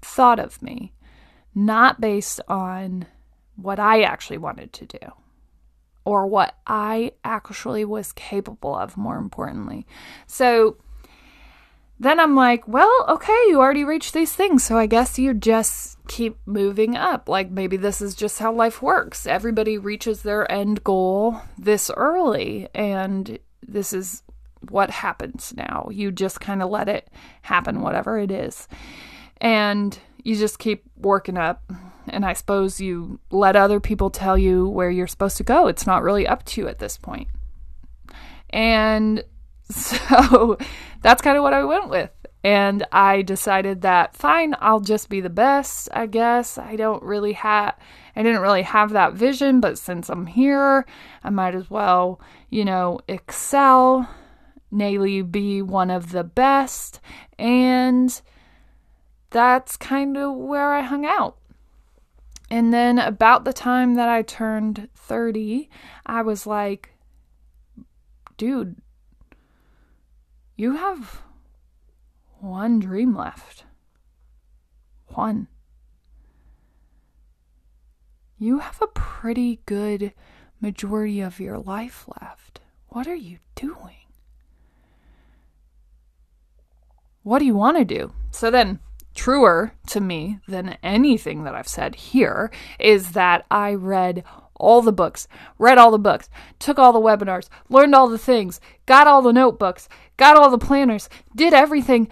thought 0.03 0.39
of 0.39 0.61
me, 0.61 0.93
not 1.55 2.01
based 2.01 2.41
on 2.49 3.07
what 3.57 3.79
I 3.79 4.03
actually 4.03 4.39
wanted 4.39 4.73
to 4.75 4.87
do 4.87 5.13
or 6.05 6.27
what 6.27 6.59
I 6.67 7.13
actually 7.25 7.85
was 7.85 8.13
capable 8.13 8.77
of, 8.77 8.97
more 8.99 9.17
importantly. 9.17 9.87
So 10.27 10.77
then 11.99 12.21
I'm 12.21 12.35
like, 12.35 12.69
well, 12.69 12.93
okay, 13.09 13.39
you 13.49 13.61
already 13.61 13.85
reached 13.85 14.13
these 14.13 14.35
things, 14.35 14.65
so 14.65 14.77
I 14.77 14.85
guess 14.85 15.19
you 15.19 15.33
just 15.33 15.97
keep 16.07 16.37
moving 16.45 16.97
up. 16.97 17.29
Like 17.29 17.51
maybe 17.51 17.79
this 17.79 18.03
is 18.03 18.15
just 18.15 18.39
how 18.39 18.53
life 18.53 18.83
works. 18.83 19.27
Everybody 19.27 19.79
reaches 19.79 20.23
their 20.23 20.51
end 20.51 20.85
goal 20.85 21.41
this 21.57 21.91
early, 21.97 22.69
and 22.75 23.39
this 23.67 23.95
is 23.95 24.23
what 24.71 24.91
happens 24.91 25.53
now. 25.57 25.89
You 25.91 26.13
just 26.13 26.41
kind 26.41 26.63
of 26.63 26.71
let 26.71 26.89
it 26.89 27.09
happen, 27.43 27.81
whatever 27.81 28.19
it 28.19 28.31
is. 28.31 28.69
And 29.41 29.99
you 30.23 30.37
just 30.37 30.59
keep 30.59 30.85
working 30.97 31.37
up. 31.37 31.63
And 32.09 32.25
I 32.25 32.35
suppose 32.35 32.81
you 32.81 33.19
let 33.31 33.57
other 33.57 33.81
people 33.81 34.11
tell 34.11 34.37
you 34.37 34.69
where 34.69 34.91
you're 34.91 35.07
supposed 35.07 35.37
to 35.39 35.45
go. 35.45 35.69
It's 35.69 35.87
not 35.87 36.03
really 36.03 36.27
up 36.27 36.45
to 36.47 36.61
you 36.61 36.69
at 36.69 36.79
this 36.79 36.97
point. 36.97 37.29
And 38.51 39.25
so 39.71 40.59
that's 41.03 41.23
kind 41.23 41.37
of 41.37 41.43
what 41.43 41.55
I 41.55 41.65
went 41.65 41.89
with. 41.89 42.11
And 42.43 42.85
I 42.93 43.23
decided 43.23 43.81
that 43.83 44.15
fine, 44.15 44.55
I'll 44.61 44.81
just 44.81 45.09
be 45.09 45.23
the 45.23 45.31
best, 45.31 45.89
I 45.95 46.05
guess. 46.07 46.59
I 46.59 46.77
don't 46.77 47.03
really 47.03 47.33
have 47.33 47.75
I 48.17 48.23
didn't 48.23 48.43
really 48.43 48.63
have 48.63 48.93
that 48.93 49.15
vision, 49.15 49.61
but 49.61 49.79
since 49.79 50.09
I'm 50.09 50.27
here, 50.27 50.87
I 51.25 51.31
might 51.31 51.55
as 51.55 51.69
well, 51.69 52.21
you 52.49 52.65
know, 52.65 53.01
excel 53.09 54.09
Nayely 54.75 55.31
be 55.31 55.63
one 55.63 55.91
of 55.91 56.11
the 56.11 56.25
best, 56.25 57.01
and 57.39 58.21
that's 59.31 59.77
kind 59.77 60.17
of 60.17 60.35
where 60.35 60.73
I 60.73 60.81
hung 60.81 61.07
out. 61.07 61.37
And 62.51 62.73
then 62.73 62.99
about 62.99 63.45
the 63.45 63.53
time 63.53 63.95
that 63.95 64.09
I 64.09 64.23
turned 64.23 64.89
30, 64.95 65.69
I 66.07 66.23
was 66.23 66.47
like, 66.47 66.95
dude, 68.37 68.77
you 70.57 70.77
have 70.77 71.23
one 72.41 72.79
dream 72.79 73.17
left. 73.17 73.65
One. 75.09 75.49
You 78.39 78.59
have 78.59 78.81
a 78.83 78.89
pretty 78.89 79.61
good 79.67 80.13
majority 80.61 81.21
of 81.21 81.41
your 81.41 81.59
life 81.59 82.05
left. 82.21 82.61
What 82.89 83.07
are 83.07 83.15
you 83.15 83.39
doing? 83.55 84.04
What 87.25 87.39
do 87.39 87.47
you 87.47 87.57
want 87.57 87.79
to 87.79 87.85
do? 87.87 88.13
So 88.31 88.51
then, 88.51 88.81
truer 89.15 89.73
to 89.87 90.01
me 90.01 90.41
than 90.47 90.77
anything 90.83 91.45
that 91.45 91.55
I've 91.55 91.67
said 91.67 91.95
here 91.95 92.51
is 92.79 93.13
that 93.13 93.47
I 93.51 93.73
read 93.73 94.25
all 94.57 94.83
the 94.83 94.93
books, 94.93 95.27
read 95.59 95.79
all 95.79 95.91
the 95.91 95.99
books, 95.99 96.29
took 96.59 96.79
all 96.79 96.93
the 96.93 97.01
webinars, 97.01 97.49
learned 97.71 97.95
all 97.95 98.09
the 98.09 98.19
things, 98.19 98.61
got 98.85 99.07
all 99.07 99.23
the 99.23 99.33
notebooks, 99.33 99.89
got 100.19 100.37
all 100.37 100.51
the 100.51 100.59
planners, 100.59 101.09
did 101.35 101.55
everything, 101.55 102.09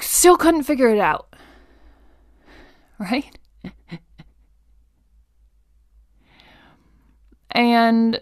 still 0.00 0.36
couldn't 0.36 0.64
figure 0.64 0.88
it 0.88 0.98
out. 0.98 1.32
Right? 2.98 3.38
and 7.52 8.20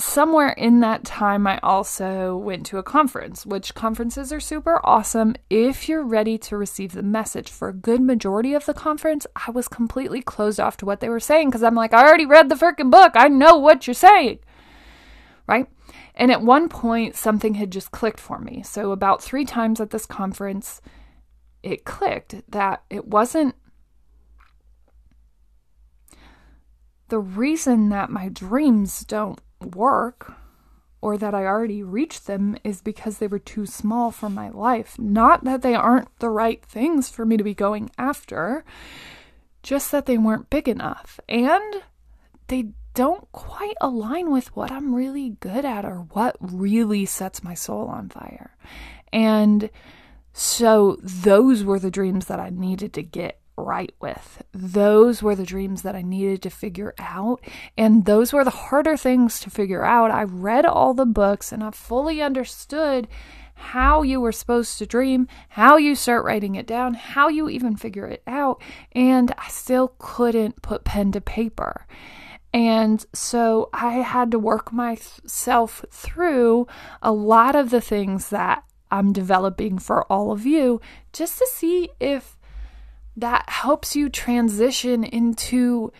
somewhere 0.00 0.50
in 0.50 0.80
that 0.80 1.04
time, 1.04 1.46
I 1.46 1.58
also 1.62 2.36
went 2.36 2.66
to 2.66 2.78
a 2.78 2.82
conference, 2.82 3.46
which 3.46 3.74
conferences 3.74 4.32
are 4.32 4.40
super 4.40 4.80
awesome 4.84 5.34
if 5.48 5.88
you're 5.88 6.02
ready 6.02 6.38
to 6.38 6.56
receive 6.56 6.92
the 6.92 7.02
message. 7.02 7.50
For 7.50 7.68
a 7.68 7.74
good 7.74 8.00
majority 8.00 8.54
of 8.54 8.66
the 8.66 8.74
conference, 8.74 9.26
I 9.36 9.50
was 9.50 9.68
completely 9.68 10.22
closed 10.22 10.58
off 10.58 10.76
to 10.78 10.86
what 10.86 11.00
they 11.00 11.08
were 11.08 11.20
saying 11.20 11.48
because 11.48 11.62
I'm 11.62 11.74
like, 11.74 11.94
I 11.94 12.06
already 12.06 12.26
read 12.26 12.48
the 12.48 12.54
freaking 12.54 12.90
book. 12.90 13.12
I 13.14 13.28
know 13.28 13.56
what 13.56 13.86
you're 13.86 13.94
saying. 13.94 14.40
Right? 15.46 15.66
And 16.14 16.30
at 16.30 16.42
one 16.42 16.68
point, 16.68 17.16
something 17.16 17.54
had 17.54 17.70
just 17.70 17.90
clicked 17.90 18.20
for 18.20 18.38
me. 18.38 18.62
So, 18.62 18.92
about 18.92 19.22
three 19.22 19.44
times 19.44 19.80
at 19.80 19.90
this 19.90 20.06
conference, 20.06 20.80
it 21.62 21.84
clicked 21.84 22.42
that 22.50 22.82
it 22.90 23.06
wasn't 23.06 23.54
the 27.08 27.18
reason 27.18 27.88
that 27.90 28.08
my 28.10 28.28
dreams 28.28 29.04
don't 29.04 29.40
work 29.60 30.34
or 31.02 31.16
that 31.16 31.34
I 31.34 31.46
already 31.46 31.82
reached 31.82 32.26
them 32.26 32.56
is 32.62 32.82
because 32.82 33.18
they 33.18 33.26
were 33.26 33.38
too 33.38 33.66
small 33.66 34.10
for 34.10 34.28
my 34.28 34.50
life. 34.50 34.98
Not 34.98 35.44
that 35.44 35.62
they 35.62 35.74
aren't 35.74 36.14
the 36.18 36.28
right 36.28 36.62
things 36.64 37.08
for 37.08 37.24
me 37.24 37.36
to 37.36 37.44
be 37.44 37.54
going 37.54 37.90
after, 37.96 38.64
just 39.62 39.90
that 39.92 40.06
they 40.06 40.18
weren't 40.18 40.50
big 40.50 40.68
enough. 40.68 41.18
And 41.28 41.82
they 42.48 42.70
don't 42.94 43.30
quite 43.32 43.76
align 43.80 44.30
with 44.30 44.54
what 44.54 44.70
I'm 44.70 44.94
really 44.94 45.36
good 45.40 45.64
at 45.64 45.84
or 45.84 46.06
what 46.12 46.36
really 46.40 47.06
sets 47.06 47.42
my 47.42 47.54
soul 47.54 47.86
on 47.86 48.08
fire. 48.08 48.56
And 49.12 49.70
so 50.32 50.98
those 51.02 51.64
were 51.64 51.78
the 51.78 51.90
dreams 51.90 52.26
that 52.26 52.40
I 52.40 52.50
needed 52.50 52.92
to 52.94 53.02
get 53.02 53.40
right 53.56 53.94
with. 54.00 54.42
Those 54.52 55.22
were 55.22 55.34
the 55.34 55.44
dreams 55.44 55.82
that 55.82 55.94
I 55.94 56.02
needed 56.02 56.42
to 56.42 56.50
figure 56.50 56.94
out. 56.98 57.40
And 57.76 58.04
those 58.04 58.32
were 58.32 58.44
the 58.44 58.50
harder 58.50 58.96
things 58.96 59.40
to 59.40 59.50
figure 59.50 59.84
out. 59.84 60.10
I 60.10 60.24
read 60.24 60.66
all 60.66 60.94
the 60.94 61.06
books 61.06 61.52
and 61.52 61.62
I 61.62 61.70
fully 61.70 62.22
understood 62.22 63.08
how 63.54 64.02
you 64.02 64.20
were 64.20 64.32
supposed 64.32 64.78
to 64.78 64.86
dream, 64.86 65.28
how 65.50 65.76
you 65.76 65.94
start 65.94 66.24
writing 66.24 66.54
it 66.54 66.66
down, 66.66 66.94
how 66.94 67.28
you 67.28 67.48
even 67.48 67.76
figure 67.76 68.06
it 68.06 68.22
out. 68.26 68.62
And 68.92 69.34
I 69.36 69.48
still 69.48 69.94
couldn't 69.98 70.62
put 70.62 70.84
pen 70.84 71.12
to 71.12 71.20
paper. 71.20 71.86
And 72.52 73.04
so 73.12 73.68
I 73.72 73.96
had 73.96 74.30
to 74.32 74.38
work 74.38 74.72
myself 74.72 75.84
through 75.90 76.66
a 77.02 77.12
lot 77.12 77.54
of 77.54 77.70
the 77.70 77.80
things 77.80 78.30
that 78.30 78.64
I'm 78.90 79.12
developing 79.12 79.78
for 79.78 80.04
all 80.10 80.32
of 80.32 80.46
you 80.46 80.80
just 81.12 81.38
to 81.38 81.46
see 81.46 81.90
if 82.00 82.36
that 83.20 83.48
helps 83.48 83.94
you 83.94 84.08
transition 84.08 85.04
into 85.04 85.92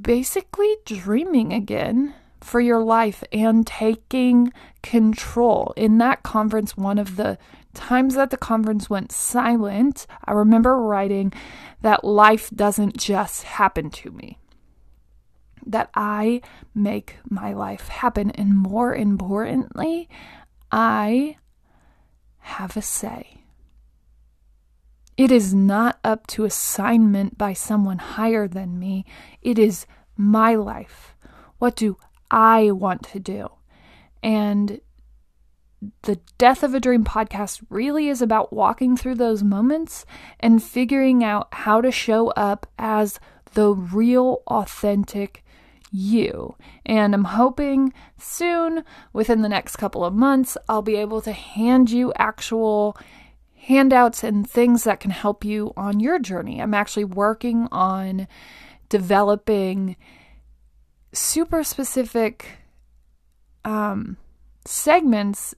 basically 0.00 0.76
dreaming 0.84 1.52
again 1.52 2.14
for 2.40 2.60
your 2.60 2.82
life 2.82 3.24
and 3.32 3.66
taking 3.66 4.52
control. 4.82 5.72
In 5.76 5.98
that 5.98 6.22
conference, 6.22 6.76
one 6.76 6.98
of 6.98 7.16
the 7.16 7.36
times 7.74 8.14
that 8.14 8.30
the 8.30 8.36
conference 8.36 8.88
went 8.88 9.10
silent, 9.10 10.06
I 10.24 10.32
remember 10.32 10.80
writing 10.80 11.32
that 11.82 12.04
life 12.04 12.50
doesn't 12.50 12.96
just 12.96 13.42
happen 13.42 13.90
to 13.90 14.10
me, 14.12 14.38
that 15.66 15.90
I 15.94 16.40
make 16.74 17.16
my 17.28 17.52
life 17.52 17.88
happen. 17.88 18.30
And 18.30 18.56
more 18.56 18.94
importantly, 18.94 20.08
I 20.70 21.36
have 22.38 22.76
a 22.76 22.82
say. 22.82 23.37
It 25.18 25.32
is 25.32 25.52
not 25.52 25.98
up 26.04 26.28
to 26.28 26.44
assignment 26.44 27.36
by 27.36 27.52
someone 27.52 27.98
higher 27.98 28.46
than 28.46 28.78
me. 28.78 29.04
It 29.42 29.58
is 29.58 29.84
my 30.16 30.54
life. 30.54 31.16
What 31.58 31.74
do 31.74 31.96
I 32.30 32.70
want 32.70 33.02
to 33.12 33.18
do? 33.18 33.48
And 34.22 34.80
the 36.02 36.20
Death 36.38 36.62
of 36.62 36.72
a 36.72 36.78
Dream 36.78 37.04
podcast 37.04 37.64
really 37.68 38.08
is 38.08 38.22
about 38.22 38.52
walking 38.52 38.96
through 38.96 39.16
those 39.16 39.42
moments 39.42 40.06
and 40.38 40.62
figuring 40.62 41.24
out 41.24 41.48
how 41.52 41.80
to 41.80 41.90
show 41.90 42.28
up 42.30 42.68
as 42.78 43.18
the 43.54 43.72
real, 43.72 44.42
authentic 44.46 45.42
you. 45.90 46.54
And 46.86 47.12
I'm 47.12 47.24
hoping 47.24 47.92
soon, 48.18 48.84
within 49.12 49.42
the 49.42 49.48
next 49.48 49.76
couple 49.76 50.04
of 50.04 50.14
months, 50.14 50.56
I'll 50.68 50.82
be 50.82 50.96
able 50.96 51.22
to 51.22 51.32
hand 51.32 51.90
you 51.90 52.12
actual 52.16 52.96
handouts 53.68 54.24
and 54.24 54.48
things 54.48 54.84
that 54.84 54.98
can 54.98 55.10
help 55.10 55.44
you 55.44 55.74
on 55.76 56.00
your 56.00 56.18
journey. 56.18 56.58
I'm 56.60 56.72
actually 56.72 57.04
working 57.04 57.68
on 57.70 58.26
developing 58.88 59.94
super 61.12 61.62
specific 61.62 62.46
um, 63.66 64.16
segments 64.64 65.54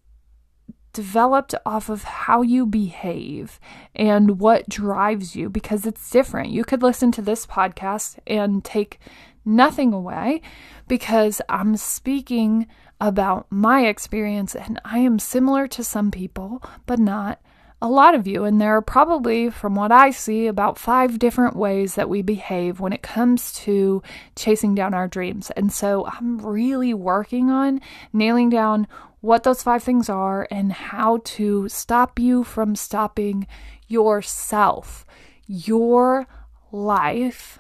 developed 0.93 1.55
off 1.65 1.89
of 1.89 2.03
how 2.03 2.43
you 2.43 2.67
behave 2.67 3.61
and 3.95 4.41
what 4.41 4.69
drives 4.69 5.37
you 5.37 5.49
because 5.49 5.87
it's 5.87 6.11
different. 6.11 6.51
You 6.51 6.65
could 6.65 6.83
listen 6.83 7.13
to 7.13 7.23
this 7.23 7.47
podcast 7.47 8.19
and 8.27 8.65
take 8.65 8.99
nothing 9.45 9.93
away 9.93 10.43
because 10.89 11.41
I'm 11.49 11.77
speaking 11.77 12.67
about 13.01 13.47
my 13.51 13.87
experience 13.87 14.57
and 14.57 14.81
I 14.85 14.99
am 14.99 15.21
similar 15.21 15.69
to 15.69 15.85
some 15.85 16.11
people, 16.11 16.61
but 16.87 16.99
not 16.99 17.41
a 17.83 17.89
lot 17.89 18.15
of 18.15 18.27
you. 18.27 18.45
And 18.45 18.61
there 18.61 18.77
are 18.77 18.83
probably, 18.83 19.51
from 19.51 19.75
what 19.75 19.93
I 19.93 20.11
see, 20.11 20.47
about 20.47 20.79
five 20.79 21.19
different 21.19 21.57
ways 21.57 21.95
that 21.95 22.09
we 22.09 22.23
behave 22.23 22.81
when 22.81 22.93
it 22.93 23.03
comes 23.03 23.53
to 23.55 24.03
chasing 24.37 24.75
down 24.75 24.95
our 24.95 25.09
dreams. 25.09 25.51
And 25.53 25.73
so 25.73 26.07
I'm 26.07 26.39
really 26.39 26.93
working 26.93 27.51
on 27.51 27.81
nailing 28.13 28.51
down 28.51 28.87
what 29.21 29.43
those 29.43 29.63
five 29.63 29.83
things 29.83 30.09
are 30.09 30.47
and 30.51 30.73
how 30.73 31.19
to 31.25 31.69
stop 31.69 32.19
you 32.19 32.45
from 32.45 32.75
stopping 32.75 33.47
yourself. 33.87 35.07
Your 35.47 36.27
life 36.73 37.59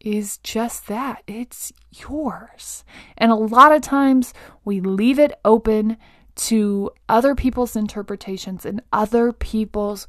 is 0.00 0.38
just 0.38 0.88
that 0.88 1.22
it's 1.26 1.72
yours. 1.90 2.84
And 3.16 3.30
a 3.30 3.36
lot 3.36 3.72
of 3.72 3.82
times 3.82 4.34
we 4.64 4.80
leave 4.80 5.18
it 5.18 5.32
open 5.44 5.96
to 6.34 6.90
other 7.08 7.34
people's 7.34 7.76
interpretations 7.76 8.64
and 8.64 8.82
other 8.92 9.32
people's 9.32 10.06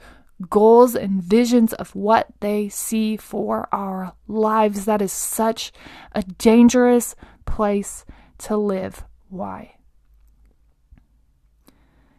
goals 0.49 0.95
and 0.95 1.21
visions 1.21 1.73
of 1.73 1.95
what 1.95 2.27
they 2.39 2.69
see 2.69 3.17
for 3.17 3.67
our 3.71 4.13
lives. 4.27 4.85
That 4.85 5.01
is 5.01 5.11
such 5.11 5.71
a 6.13 6.23
dangerous 6.23 7.15
place 7.45 8.05
to 8.39 8.57
live. 8.57 9.05
Why? 9.29 9.75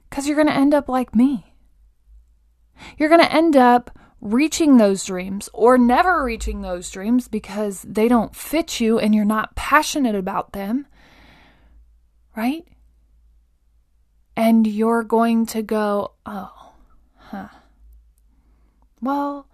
Because 0.08 0.26
you're 0.26 0.36
going 0.36 0.48
to 0.48 0.54
end 0.54 0.74
up 0.74 0.88
like 0.88 1.14
me. 1.14 1.54
You're 2.98 3.08
going 3.08 3.20
to 3.20 3.32
end 3.32 3.56
up 3.56 3.96
reaching 4.20 4.78
those 4.78 5.04
dreams 5.04 5.48
or 5.52 5.76
never 5.76 6.24
reaching 6.24 6.62
those 6.62 6.90
dreams 6.90 7.28
because 7.28 7.82
they 7.82 8.08
don't 8.08 8.34
fit 8.34 8.80
you 8.80 8.98
and 8.98 9.14
you're 9.14 9.24
not 9.24 9.54
passionate 9.54 10.14
about 10.14 10.52
them, 10.52 10.86
right? 12.36 12.66
And 14.36 14.66
you're 14.66 15.04
going 15.04 15.46
to 15.46 15.62
go, 15.62 16.12
oh, 16.26 16.72
huh. 17.16 17.48
Well, 19.00 19.46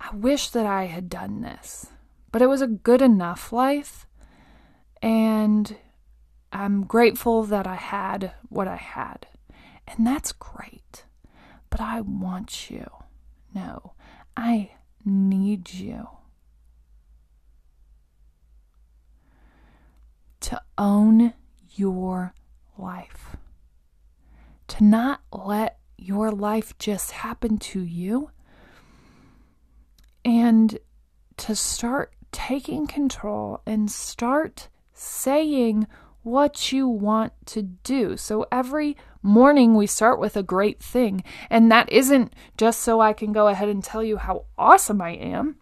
I 0.00 0.14
wish 0.14 0.50
that 0.50 0.66
I 0.66 0.84
had 0.84 1.08
done 1.08 1.40
this, 1.40 1.88
but 2.30 2.42
it 2.42 2.46
was 2.46 2.62
a 2.62 2.66
good 2.66 3.02
enough 3.02 3.52
life. 3.52 4.06
And 5.02 5.76
I'm 6.52 6.84
grateful 6.84 7.42
that 7.44 7.66
I 7.66 7.76
had 7.76 8.32
what 8.48 8.68
I 8.68 8.76
had. 8.76 9.26
And 9.86 10.06
that's 10.06 10.32
great. 10.32 11.04
But 11.70 11.80
I 11.80 12.00
want 12.00 12.70
you. 12.70 12.88
No, 13.54 13.94
I 14.36 14.72
need 15.04 15.72
you 15.72 16.08
to 20.40 20.60
own 20.78 21.34
your 21.74 22.34
life. 22.78 23.36
To 24.70 24.84
not 24.84 25.20
let 25.32 25.78
your 25.96 26.30
life 26.30 26.76
just 26.78 27.10
happen 27.10 27.58
to 27.58 27.80
you. 27.80 28.30
And 30.24 30.78
to 31.38 31.56
start 31.56 32.12
taking 32.32 32.86
control 32.86 33.62
and 33.66 33.90
start 33.90 34.68
saying 34.92 35.86
what 36.22 36.72
you 36.72 36.86
want 36.86 37.32
to 37.46 37.62
do. 37.62 38.16
So 38.16 38.46
every 38.52 38.96
morning 39.22 39.74
we 39.74 39.86
start 39.86 40.20
with 40.20 40.36
a 40.36 40.42
great 40.42 40.82
thing. 40.82 41.24
And 41.48 41.72
that 41.72 41.90
isn't 41.90 42.34
just 42.56 42.80
so 42.80 43.00
I 43.00 43.12
can 43.12 43.32
go 43.32 43.48
ahead 43.48 43.68
and 43.68 43.82
tell 43.82 44.04
you 44.04 44.18
how 44.18 44.44
awesome 44.58 45.00
I 45.00 45.12
am. 45.12 45.56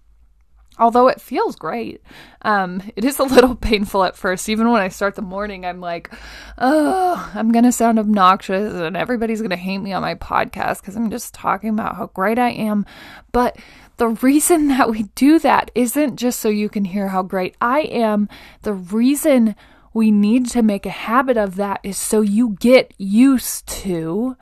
Although 0.78 1.08
it 1.08 1.20
feels 1.20 1.56
great, 1.56 2.02
um, 2.42 2.82
it 2.96 3.04
is 3.04 3.18
a 3.18 3.24
little 3.24 3.54
painful 3.70 4.04
at 4.04 4.16
first. 4.16 4.48
Even 4.48 4.70
when 4.70 4.80
I 4.80 4.88
start 4.88 5.14
the 5.14 5.22
morning, 5.22 5.66
I'm 5.66 5.80
like, 5.80 6.12
oh, 6.56 7.30
I'm 7.34 7.50
to 7.64 7.72
sound 7.72 7.98
obnoxious 7.98 8.74
and 8.74 8.96
everybody's 8.96 9.40
to 9.50 9.56
hate 9.56 9.78
me 9.78 9.92
on 9.92 10.02
my 10.02 10.14
podcast 10.14 10.80
because 10.80 10.96
I'm 10.96 11.10
just 11.10 11.34
talking 11.34 11.70
about 11.70 11.96
how 11.96 12.06
great 12.06 12.38
I 12.38 12.50
am. 12.50 12.86
But 13.32 13.56
the 13.96 14.08
reason 14.08 14.68
that 14.68 14.90
we 14.90 15.04
do 15.14 15.38
that 15.40 15.70
isn't 15.74 16.16
just 16.16 16.40
so 16.40 16.48
you 16.48 16.68
can 16.68 16.84
hear 16.84 17.08
how 17.08 17.22
great 17.22 17.56
I 17.60 17.80
am. 17.80 18.28
The 18.62 18.74
reason 18.74 19.54
we 19.92 20.10
need 20.10 20.46
to 20.50 20.62
make 20.62 20.86
a 20.86 20.90
habit 20.90 21.36
of 21.36 21.56
that 21.56 21.80
is 21.82 21.96
so 21.96 22.20
you 22.20 22.56
get 22.60 22.94
used 22.98 23.66
to 23.66 24.36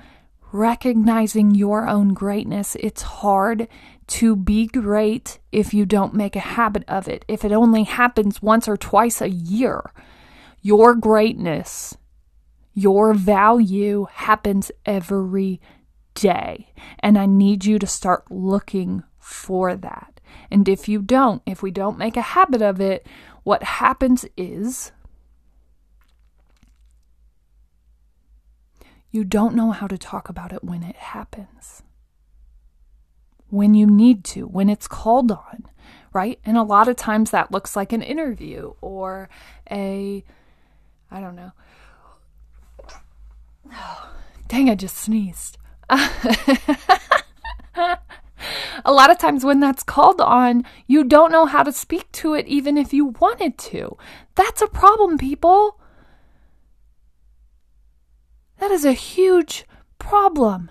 recognizing 0.53 1.55
your 1.55 1.89
own 1.89 2.15
greatness. 2.15 2.77
It's 2.81 3.03
hard 3.03 3.69
to 4.07 4.37
be 4.37 4.67
great 4.67 5.39
if 5.53 5.75
you 5.75 5.85
don't 5.85 6.15
make 6.15 6.37
a 6.37 6.41
habit 6.41 6.85
of 6.89 7.09
it. 7.09 7.25
If 7.29 7.45
it 7.45 7.53
only 7.53 7.85
happens 7.85 8.41
once 8.41 8.69
or 8.69 8.77
twice 8.77 9.21
a 9.21 9.29
year, 9.29 9.93
your 10.63 10.95
greatness, 10.95 11.97
your 12.75 13.15
value 13.15 14.07
happens 14.13 14.71
every 14.85 15.61
day. 16.15 16.73
And 17.01 17.19
I 17.19 17.27
need 17.27 17.65
you 17.65 17.79
to 17.79 17.87
start 17.87 18.31
looking 18.31 19.03
for 19.19 19.75
that. 19.75 20.21
And 20.51 20.69
if 20.69 20.89
you 20.89 21.03
don't, 21.03 21.43
if 21.47 21.63
we 21.63 21.71
don't 21.71 21.99
make 21.99 22.17
a 22.17 22.23
habit 22.23 22.63
of 22.63 22.81
it, 22.81 23.07
what 23.43 23.63
happens 23.63 24.25
is 24.37 24.93
You 29.17 29.25
don't 29.25 29.55
know 29.55 29.71
how 29.71 29.87
to 29.87 29.97
talk 29.97 30.29
about 30.29 30.53
it 30.53 30.63
when 30.63 30.83
it 30.83 30.97
happens. 30.97 31.83
When 33.49 33.75
you 33.75 33.87
need 33.87 34.25
to, 34.25 34.47
when 34.47 34.69
it's 34.69 34.89
called 34.89 35.31
on, 35.31 35.65
right? 36.13 36.39
And 36.45 36.57
a 36.57 36.63
lot 36.63 36.89
of 36.89 36.97
times 36.97 37.31
that 37.31 37.53
looks 37.53 37.77
like 37.77 37.93
an 37.93 38.03
interview 38.03 38.75
or 38.81 39.29
a, 39.71 40.25
I 41.11 41.21
don't 41.21 41.37
know. 41.37 41.53
Oh, 43.73 44.11
dang, 44.49 44.71
I 44.71 44.75
just 44.75 44.97
sneezed. 44.97 45.59
a 48.85 48.93
lot 48.93 49.11
of 49.11 49.19
times 49.19 49.45
when 49.45 49.61
that's 49.61 49.83
called 49.83 50.21
on, 50.21 50.65
you 50.87 51.05
don't 51.05 51.33
know 51.33 51.47
how 51.47 51.63
to 51.63 51.73
speak 51.73 52.11
to 52.13 52.35
it 52.35 52.47
even 52.47 52.77
if 52.77 52.93
you 52.93 53.07
wanted 53.21 53.59
to. 53.59 53.97
That's 54.35 54.63
a 54.63 54.67
problem, 54.67 55.19
people. 55.19 55.81
That 58.59 58.71
is 58.71 58.85
a 58.85 58.93
huge 58.93 59.65
problem. 59.99 60.71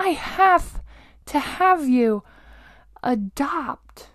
I 0.00 0.08
have 0.12 0.82
to 1.26 1.38
have 1.38 1.86
you 1.86 2.22
adopt 3.02 4.08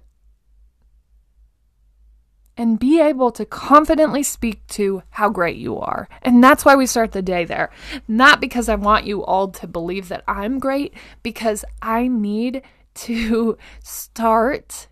and 2.58 2.80
be 2.80 3.00
able 3.00 3.30
to 3.30 3.46
confidently 3.46 4.24
speak 4.24 4.66
to 4.66 5.04
how 5.12 5.30
great 5.30 5.58
you 5.58 5.78
are. 5.78 6.10
And 6.24 6.44
that's 6.44 6.66
why 6.66 6.76
we 6.76 6.88
start 6.88 7.12
the 7.12 7.22
day 7.22 7.46
there. 7.46 7.70
Not 8.08 8.42
because 8.42 8.68
I 8.68 8.76
want 8.76 9.06
you 9.06 9.24
all 9.24 9.50
to 9.50 9.68
believe 9.68 10.08
that 10.08 10.24
I'm 10.28 10.58
great, 10.58 10.96
because 11.22 11.64
I 11.84 12.08
need 12.08 12.64
to 12.96 13.56
start 13.84 14.88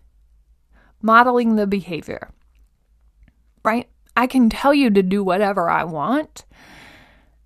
modeling 1.02 1.56
the 1.56 1.66
behavior. 1.66 2.30
Right? 3.64 3.88
I 4.16 4.28
can 4.28 4.48
tell 4.48 4.72
you 4.72 4.90
to 4.90 5.02
do 5.02 5.24
whatever 5.24 5.68
I 5.68 5.82
want. 5.82 6.44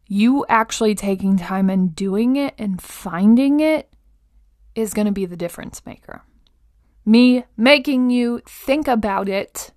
You 0.08 0.46
actually 0.48 0.94
taking 0.94 1.36
time 1.36 1.68
and 1.68 1.94
doing 1.94 2.36
it 2.36 2.54
and 2.56 2.80
finding 2.80 3.60
it 3.60 3.92
is 4.74 4.94
going 4.94 5.06
to 5.06 5.12
be 5.12 5.26
the 5.26 5.36
difference 5.36 5.84
maker. 5.84 6.22
Me 7.04 7.44
making 7.56 8.10
you 8.10 8.40
think 8.46 8.88
about 8.88 9.28
it 9.28 9.72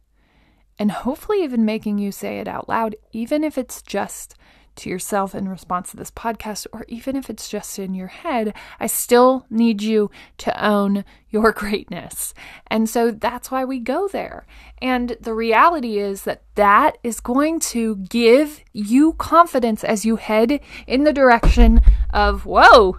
and 0.79 0.91
hopefully 0.91 1.43
even 1.43 1.65
making 1.65 1.99
you 1.99 2.11
say 2.11 2.39
it 2.39 2.47
out 2.47 2.69
loud, 2.69 2.95
even 3.11 3.43
if 3.43 3.57
it's 3.57 3.81
just 3.81 4.35
to 4.77 4.89
yourself 4.89 5.35
in 5.35 5.49
response 5.49 5.91
to 5.91 5.97
this 5.97 6.11
podcast, 6.11 6.67
or 6.71 6.85
even 6.87 7.15
if 7.15 7.29
it's 7.29 7.49
just 7.49 7.77
in 7.79 7.93
your 7.93 8.07
head, 8.07 8.53
I 8.79 8.87
still 8.87 9.45
need 9.49 9.81
you 9.81 10.11
to 10.39 10.65
own 10.65 11.05
your 11.29 11.51
greatness. 11.53 12.33
And 12.67 12.89
so 12.89 13.11
that's 13.11 13.51
why 13.51 13.65
we 13.65 13.79
go 13.79 14.07
there. 14.07 14.45
And 14.81 15.17
the 15.19 15.33
reality 15.33 15.99
is 15.99 16.23
that 16.23 16.43
that 16.55 16.97
is 17.03 17.19
going 17.19 17.59
to 17.59 17.97
give 17.97 18.61
you 18.73 19.13
confidence 19.13 19.83
as 19.83 20.05
you 20.05 20.15
head 20.15 20.59
in 20.87 21.03
the 21.03 21.13
direction 21.13 21.81
of, 22.11 22.45
whoa, 22.45 22.97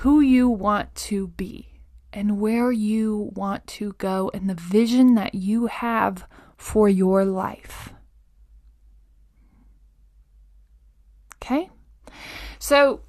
who 0.00 0.20
you 0.20 0.48
want 0.48 0.94
to 0.94 1.28
be 1.28 1.80
and 2.12 2.40
where 2.40 2.72
you 2.72 3.30
want 3.34 3.66
to 3.66 3.92
go 3.94 4.30
and 4.32 4.48
the 4.48 4.54
vision 4.54 5.14
that 5.14 5.34
you 5.34 5.66
have 5.66 6.26
for 6.56 6.88
your 6.88 7.24
life. 7.24 7.92
Okay? 11.46 11.70
So 12.58 13.02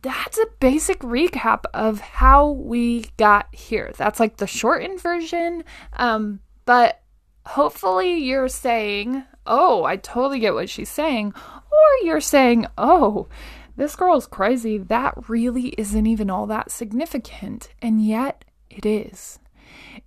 that's 0.00 0.38
a 0.38 0.46
basic 0.58 1.00
recap 1.00 1.64
of 1.74 2.00
how 2.00 2.50
we 2.50 3.06
got 3.18 3.54
here. 3.54 3.92
That's 3.96 4.18
like 4.18 4.38
the 4.38 4.46
shortened 4.46 5.00
version. 5.02 5.64
Um, 5.94 6.40
but 6.64 7.02
hopefully 7.44 8.16
you're 8.16 8.48
saying, 8.48 9.24
oh, 9.46 9.84
I 9.84 9.96
totally 9.96 10.38
get 10.38 10.54
what 10.54 10.70
she's 10.70 10.88
saying. 10.88 11.34
Or 11.36 12.06
you're 12.06 12.20
saying, 12.20 12.66
oh, 12.78 13.28
this 13.76 13.96
girl's 13.96 14.26
crazy. 14.26 14.78
That 14.78 15.28
really 15.28 15.68
isn't 15.76 16.06
even 16.06 16.30
all 16.30 16.46
that 16.46 16.70
significant. 16.70 17.68
And 17.82 18.04
yet 18.04 18.44
it 18.70 18.86
is. 18.86 19.40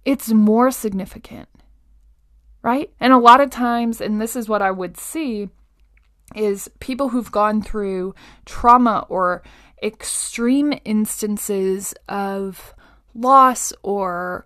It's 0.03 0.31
more 0.31 0.71
significant, 0.71 1.47
right? 2.63 2.91
And 2.99 3.13
a 3.13 3.19
lot 3.19 3.39
of 3.39 3.51
times, 3.51 4.01
and 4.01 4.19
this 4.19 4.35
is 4.35 4.49
what 4.49 4.63
I 4.63 4.71
would 4.71 4.97
see, 4.97 5.49
is 6.35 6.69
people 6.79 7.09
who've 7.09 7.31
gone 7.31 7.61
through 7.61 8.13
trauma 8.45 9.05
or 9.09 9.43
extreme 9.81 10.73
instances 10.85 11.93
of 12.07 12.73
loss 13.13 13.73
or 13.83 14.45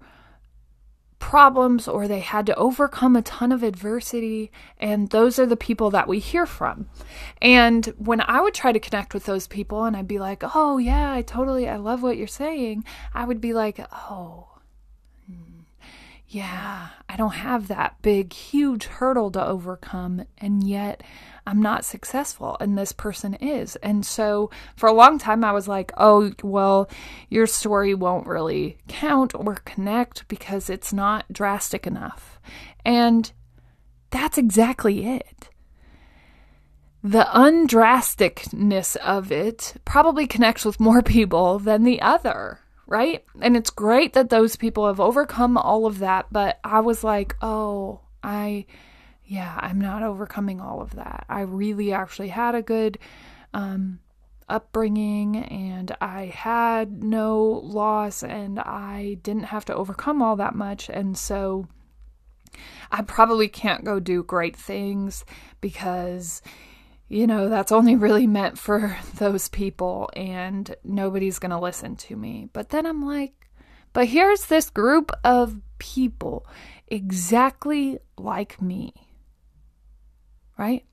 problems 1.19 1.87
or 1.87 2.07
they 2.07 2.19
had 2.19 2.45
to 2.45 2.55
overcome 2.55 3.15
a 3.15 3.21
ton 3.21 3.51
of 3.51 3.63
adversity 3.63 4.51
and 4.79 5.09
those 5.09 5.39
are 5.39 5.45
the 5.45 5.57
people 5.57 5.89
that 5.89 6.07
we 6.07 6.19
hear 6.19 6.45
from. 6.45 6.87
And 7.41 7.85
when 7.97 8.21
I 8.21 8.41
would 8.41 8.53
try 8.53 8.71
to 8.71 8.79
connect 8.79 9.13
with 9.13 9.25
those 9.25 9.47
people 9.47 9.85
and 9.85 9.97
I'd 9.97 10.07
be 10.07 10.19
like, 10.19 10.43
"Oh 10.55 10.77
yeah, 10.77 11.11
I 11.11 11.23
totally 11.23 11.67
I 11.67 11.77
love 11.77 12.03
what 12.03 12.17
you're 12.17 12.27
saying." 12.27 12.85
I 13.13 13.25
would 13.25 13.41
be 13.41 13.53
like, 13.53 13.79
"Oh, 13.91 14.54
yeah, 16.35 16.89
I 17.07 17.15
don't 17.15 17.35
have 17.35 17.69
that 17.69 18.01
big, 18.01 18.33
huge 18.33 18.87
hurdle 18.87 19.31
to 19.31 19.45
overcome, 19.45 20.25
and 20.37 20.67
yet 20.67 21.01
I'm 21.47 21.61
not 21.61 21.85
successful, 21.85 22.57
and 22.59 22.77
this 22.77 22.91
person 22.91 23.35
is. 23.35 23.77
And 23.77 24.05
so 24.05 24.49
for 24.75 24.89
a 24.89 24.93
long 24.93 25.17
time, 25.17 25.45
I 25.45 25.53
was 25.53 25.69
like, 25.69 25.93
oh, 25.95 26.33
well, 26.43 26.89
your 27.29 27.47
story 27.47 27.93
won't 27.93 28.27
really 28.27 28.79
count 28.89 29.33
or 29.33 29.55
connect 29.63 30.27
because 30.27 30.69
it's 30.69 30.91
not 30.91 31.23
drastic 31.31 31.87
enough. 31.87 32.37
And 32.83 33.31
that's 34.09 34.37
exactly 34.37 35.07
it. 35.07 35.47
The 37.01 37.29
undrasticness 37.33 38.97
of 38.97 39.31
it 39.31 39.75
probably 39.85 40.27
connects 40.27 40.65
with 40.65 40.81
more 40.81 41.01
people 41.17 41.59
than 41.59 41.85
the 41.85 42.01
other 42.01 42.59
right? 42.87 43.23
And 43.41 43.57
it's 43.57 43.69
great 43.69 44.13
that 44.13 44.29
those 44.29 44.55
people 44.55 44.87
have 44.87 44.99
overcome 44.99 45.57
all 45.57 45.85
of 45.85 45.99
that, 45.99 46.27
but 46.31 46.59
I 46.63 46.79
was 46.81 47.03
like, 47.03 47.35
oh, 47.41 48.01
I, 48.23 48.65
yeah, 49.23 49.57
I'm 49.59 49.79
not 49.79 50.03
overcoming 50.03 50.61
all 50.61 50.81
of 50.81 50.95
that. 50.95 51.25
I 51.29 51.41
really 51.41 51.91
actually 51.91 52.29
had 52.29 52.55
a 52.55 52.61
good 52.61 52.99
um, 53.53 53.99
upbringing 54.47 55.37
and 55.37 55.95
I 55.99 56.25
had 56.25 57.03
no 57.03 57.41
loss 57.63 58.23
and 58.23 58.59
I 58.59 59.17
didn't 59.23 59.43
have 59.45 59.65
to 59.65 59.75
overcome 59.75 60.21
all 60.21 60.35
that 60.35 60.55
much. 60.55 60.89
And 60.89 61.17
so 61.17 61.67
I 62.91 63.01
probably 63.01 63.47
can't 63.47 63.83
go 63.83 63.99
do 63.99 64.23
great 64.23 64.55
things 64.55 65.25
because 65.61 66.41
you 67.07 67.27
know, 67.27 67.49
that's 67.49 67.71
only 67.71 67.95
really 67.95 68.27
meant 68.27 68.57
for 68.57 68.97
those 69.15 69.47
people 69.49 70.09
and 70.15 70.75
nobody's 70.83 71.39
going 71.39 71.51
to 71.51 71.59
listen 71.59 71.95
to 71.95 72.15
me. 72.15 72.49
But 72.51 72.69
then 72.69 72.85
I'm 72.85 73.05
like, 73.05 73.33
but 73.93 74.07
here's 74.07 74.45
this 74.45 74.69
group 74.69 75.11
of 75.23 75.61
people 75.77 76.45
exactly 76.87 77.99
like 78.17 78.61
me, 78.61 78.93
right? 80.57 80.85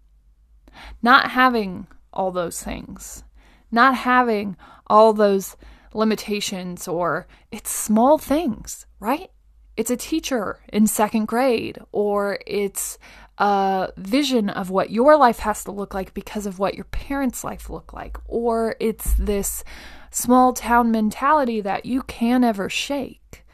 Not 1.02 1.32
having 1.32 1.86
all 2.12 2.30
those 2.30 2.62
things, 2.62 3.24
not 3.70 3.96
having 3.96 4.56
all 4.86 5.12
those 5.12 5.56
limitations, 5.94 6.86
or 6.86 7.26
it's 7.50 7.70
small 7.70 8.18
things, 8.18 8.86
right? 9.00 9.30
It's 9.76 9.90
a 9.90 9.96
teacher 9.96 10.60
in 10.72 10.86
second 10.86 11.26
grade, 11.26 11.78
or 11.92 12.38
it's 12.46 12.98
a 13.38 13.92
vision 13.96 14.50
of 14.50 14.70
what 14.70 14.90
your 14.90 15.16
life 15.16 15.40
has 15.40 15.64
to 15.64 15.72
look 15.72 15.94
like 15.94 16.14
because 16.14 16.46
of 16.46 16.58
what 16.58 16.74
your 16.74 16.84
parents' 16.84 17.44
life 17.44 17.70
look 17.70 17.92
like, 17.92 18.18
or 18.26 18.76
it's 18.78 19.14
this 19.14 19.64
small 20.10 20.52
town 20.52 20.90
mentality 20.90 21.60
that 21.60 21.86
you 21.86 22.02
can't 22.02 22.44
ever 22.44 22.68
shake, 22.68 23.44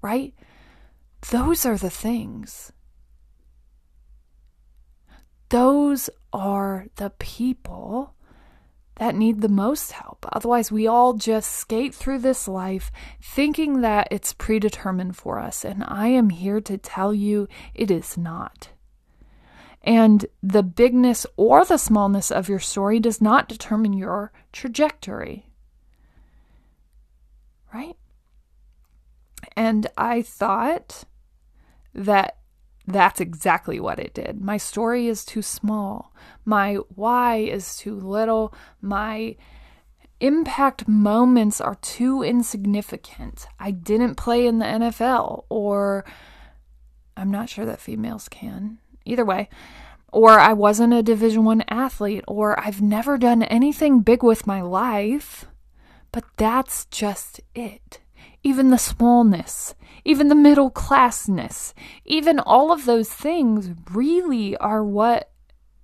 right? 0.00 0.34
Those 1.30 1.66
are 1.66 1.76
the 1.76 1.90
things. 1.90 2.72
Those 5.48 6.10
are 6.32 6.86
the 6.96 7.10
people 7.10 8.14
that 8.96 9.14
need 9.14 9.40
the 9.40 9.48
most 9.48 9.92
help. 9.92 10.24
Otherwise, 10.32 10.70
we 10.70 10.86
all 10.86 11.14
just 11.14 11.50
skate 11.50 11.94
through 11.94 12.18
this 12.18 12.46
life 12.46 12.92
thinking 13.20 13.80
that 13.80 14.06
it's 14.10 14.32
predetermined 14.32 15.16
for 15.16 15.40
us. 15.40 15.64
And 15.64 15.84
I 15.86 16.08
am 16.08 16.30
here 16.30 16.60
to 16.60 16.78
tell 16.78 17.12
you 17.12 17.48
it 17.74 17.90
is 17.90 18.16
not. 18.16 18.68
And 19.84 20.24
the 20.42 20.62
bigness 20.62 21.26
or 21.36 21.64
the 21.64 21.76
smallness 21.76 22.30
of 22.30 22.48
your 22.48 22.58
story 22.58 22.98
does 22.98 23.20
not 23.20 23.48
determine 23.48 23.92
your 23.92 24.32
trajectory. 24.50 25.50
Right? 27.72 27.96
And 29.56 29.86
I 29.98 30.22
thought 30.22 31.04
that 31.94 32.38
that's 32.86 33.20
exactly 33.20 33.78
what 33.78 33.98
it 33.98 34.14
did. 34.14 34.40
My 34.40 34.56
story 34.56 35.06
is 35.06 35.24
too 35.24 35.42
small. 35.42 36.14
My 36.46 36.76
why 36.94 37.36
is 37.36 37.76
too 37.76 37.94
little. 37.94 38.54
My 38.80 39.36
impact 40.20 40.88
moments 40.88 41.60
are 41.60 41.76
too 41.76 42.22
insignificant. 42.22 43.46
I 43.58 43.70
didn't 43.70 44.14
play 44.14 44.46
in 44.46 44.60
the 44.60 44.66
NFL, 44.66 45.44
or 45.50 46.06
I'm 47.16 47.30
not 47.30 47.50
sure 47.50 47.66
that 47.66 47.80
females 47.80 48.28
can 48.30 48.78
either 49.04 49.24
way. 49.24 49.48
Or 50.12 50.38
I 50.38 50.52
wasn't 50.52 50.94
a 50.94 51.02
division 51.02 51.44
1 51.44 51.64
athlete 51.68 52.24
or 52.28 52.58
I've 52.60 52.80
never 52.80 53.18
done 53.18 53.42
anything 53.42 54.00
big 54.00 54.22
with 54.22 54.46
my 54.46 54.60
life 54.60 55.46
but 56.12 56.24
that's 56.36 56.84
just 56.86 57.40
it. 57.56 58.00
Even 58.44 58.70
the 58.70 58.78
smallness 58.78 59.74
even 60.04 60.28
the 60.28 60.34
middle 60.34 60.70
classness 60.70 61.72
even 62.04 62.38
all 62.38 62.70
of 62.70 62.84
those 62.84 63.08
things 63.08 63.70
really 63.90 64.56
are 64.58 64.84
what 64.84 65.30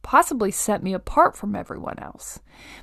possibly 0.03 0.51
set 0.51 0.83
me 0.83 0.93
apart 0.93 1.37
from 1.37 1.55
everyone 1.55 1.99
else. 1.99 2.41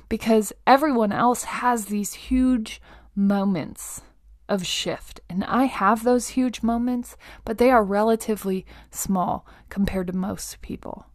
Because 0.08 0.52
everyone 0.66 1.12
else 1.12 1.44
has 1.44 1.86
these 1.86 2.14
huge 2.14 2.80
moments 3.14 4.02
of 4.48 4.66
shift. 4.66 5.20
And 5.28 5.44
I 5.44 5.64
have 5.64 6.02
those 6.02 6.28
huge 6.28 6.62
moments, 6.62 7.16
but 7.44 7.58
they 7.58 7.70
are 7.70 7.84
relatively 7.84 8.66
small 8.90 9.46
compared 9.68 10.06
to 10.08 10.12
most 10.12 10.60
people. 10.62 11.06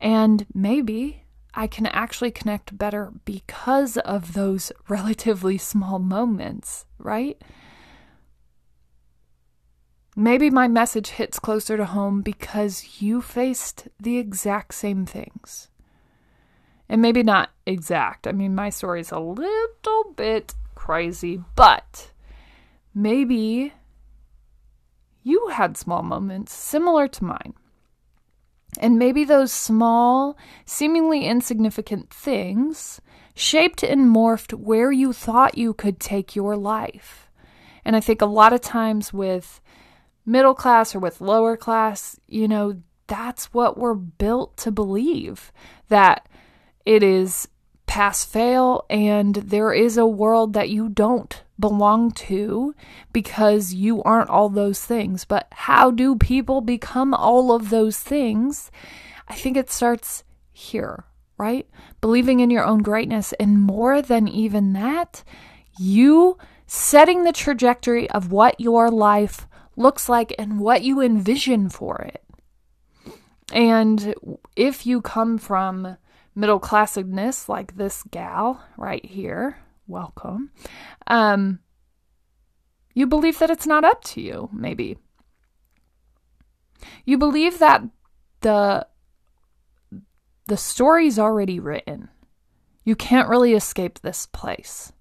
And 0.00 0.46
maybe 0.54 1.24
I 1.54 1.66
can 1.66 1.86
actually 1.86 2.30
connect 2.30 2.78
better 2.78 3.12
because 3.24 3.96
of 3.98 4.34
those 4.34 4.72
relatively 4.88 5.58
small 5.58 5.98
moments, 5.98 6.86
right? 6.98 7.42
Maybe 10.16 10.50
my 10.50 10.68
message 10.68 11.10
hits 11.10 11.38
closer 11.38 11.76
to 11.76 11.84
home 11.84 12.22
because 12.22 13.00
you 13.00 13.22
faced 13.22 13.88
the 13.98 14.18
exact 14.18 14.74
same 14.74 15.06
things. 15.06 15.68
And 16.88 17.00
maybe 17.00 17.22
not 17.22 17.50
exact. 17.66 18.26
I 18.26 18.32
mean, 18.32 18.54
my 18.54 18.68
story 18.68 19.00
is 19.00 19.12
a 19.12 19.20
little 19.20 20.12
bit 20.16 20.54
crazy, 20.90 21.40
but 21.54 22.10
maybe 22.92 23.72
you 25.22 25.46
had 25.52 25.76
small 25.76 26.02
moments 26.02 26.52
similar 26.52 27.06
to 27.06 27.22
mine. 27.22 27.54
And 28.80 28.98
maybe 28.98 29.22
those 29.22 29.52
small, 29.52 30.36
seemingly 30.64 31.26
insignificant 31.26 32.10
things 32.12 33.00
shaped 33.36 33.84
and 33.84 34.12
morphed 34.12 34.52
where 34.52 34.90
you 34.90 35.12
thought 35.12 35.56
you 35.56 35.74
could 35.74 36.00
take 36.00 36.34
your 36.34 36.56
life. 36.56 37.30
And 37.84 37.94
I 37.94 38.00
think 38.00 38.20
a 38.20 38.26
lot 38.26 38.52
of 38.52 38.60
times 38.60 39.12
with 39.12 39.60
middle 40.26 40.54
class 40.54 40.92
or 40.92 40.98
with 40.98 41.20
lower 41.20 41.56
class, 41.56 42.18
you 42.26 42.48
know, 42.48 42.82
that's 43.06 43.54
what 43.54 43.78
we're 43.78 43.94
built 43.94 44.56
to 44.56 44.72
believe 44.72 45.52
that 45.88 46.28
it 46.84 47.04
is 47.04 47.46
pass 47.90 48.24
fail 48.24 48.86
and 48.88 49.34
there 49.34 49.72
is 49.72 49.96
a 49.96 50.06
world 50.06 50.52
that 50.52 50.70
you 50.70 50.88
don't 50.88 51.42
belong 51.58 52.12
to 52.12 52.72
because 53.12 53.74
you 53.74 54.00
aren't 54.04 54.30
all 54.30 54.48
those 54.48 54.80
things. 54.80 55.24
But 55.24 55.48
how 55.50 55.90
do 55.90 56.14
people 56.14 56.60
become 56.60 57.12
all 57.12 57.50
of 57.50 57.68
those 57.68 57.98
things? 57.98 58.70
I 59.26 59.34
think 59.34 59.56
it 59.56 59.72
starts 59.72 60.22
here, 60.52 61.02
right? 61.36 61.68
Believing 62.00 62.38
in 62.38 62.48
your 62.48 62.64
own 62.64 62.78
greatness. 62.78 63.32
And 63.40 63.60
more 63.60 64.00
than 64.00 64.28
even 64.28 64.72
that, 64.74 65.24
you 65.76 66.38
setting 66.68 67.24
the 67.24 67.32
trajectory 67.32 68.08
of 68.10 68.30
what 68.30 68.60
your 68.60 68.88
life 68.88 69.48
looks 69.74 70.08
like 70.08 70.32
and 70.38 70.60
what 70.60 70.82
you 70.82 71.00
envision 71.00 71.68
for 71.68 71.96
it. 72.02 72.22
And 73.52 74.14
if 74.54 74.86
you 74.86 75.00
come 75.00 75.38
from 75.38 75.96
middle 76.34 76.60
classedness 76.60 77.48
like 77.48 77.76
this 77.76 78.02
gal 78.10 78.64
right 78.76 79.04
here, 79.04 79.58
welcome. 79.86 80.50
Um, 81.06 81.60
you 82.94 83.06
believe 83.06 83.38
that 83.38 83.50
it's 83.50 83.66
not 83.66 83.84
up 83.84 84.02
to 84.04 84.20
you, 84.20 84.48
maybe. 84.52 84.98
You 87.04 87.18
believe 87.18 87.58
that 87.58 87.82
the 88.40 88.86
the 90.46 90.56
story's 90.56 91.18
already 91.18 91.60
written. 91.60 92.08
You 92.84 92.96
can't 92.96 93.28
really 93.28 93.52
escape 93.52 94.00
this 94.00 94.26
place. 94.26 94.92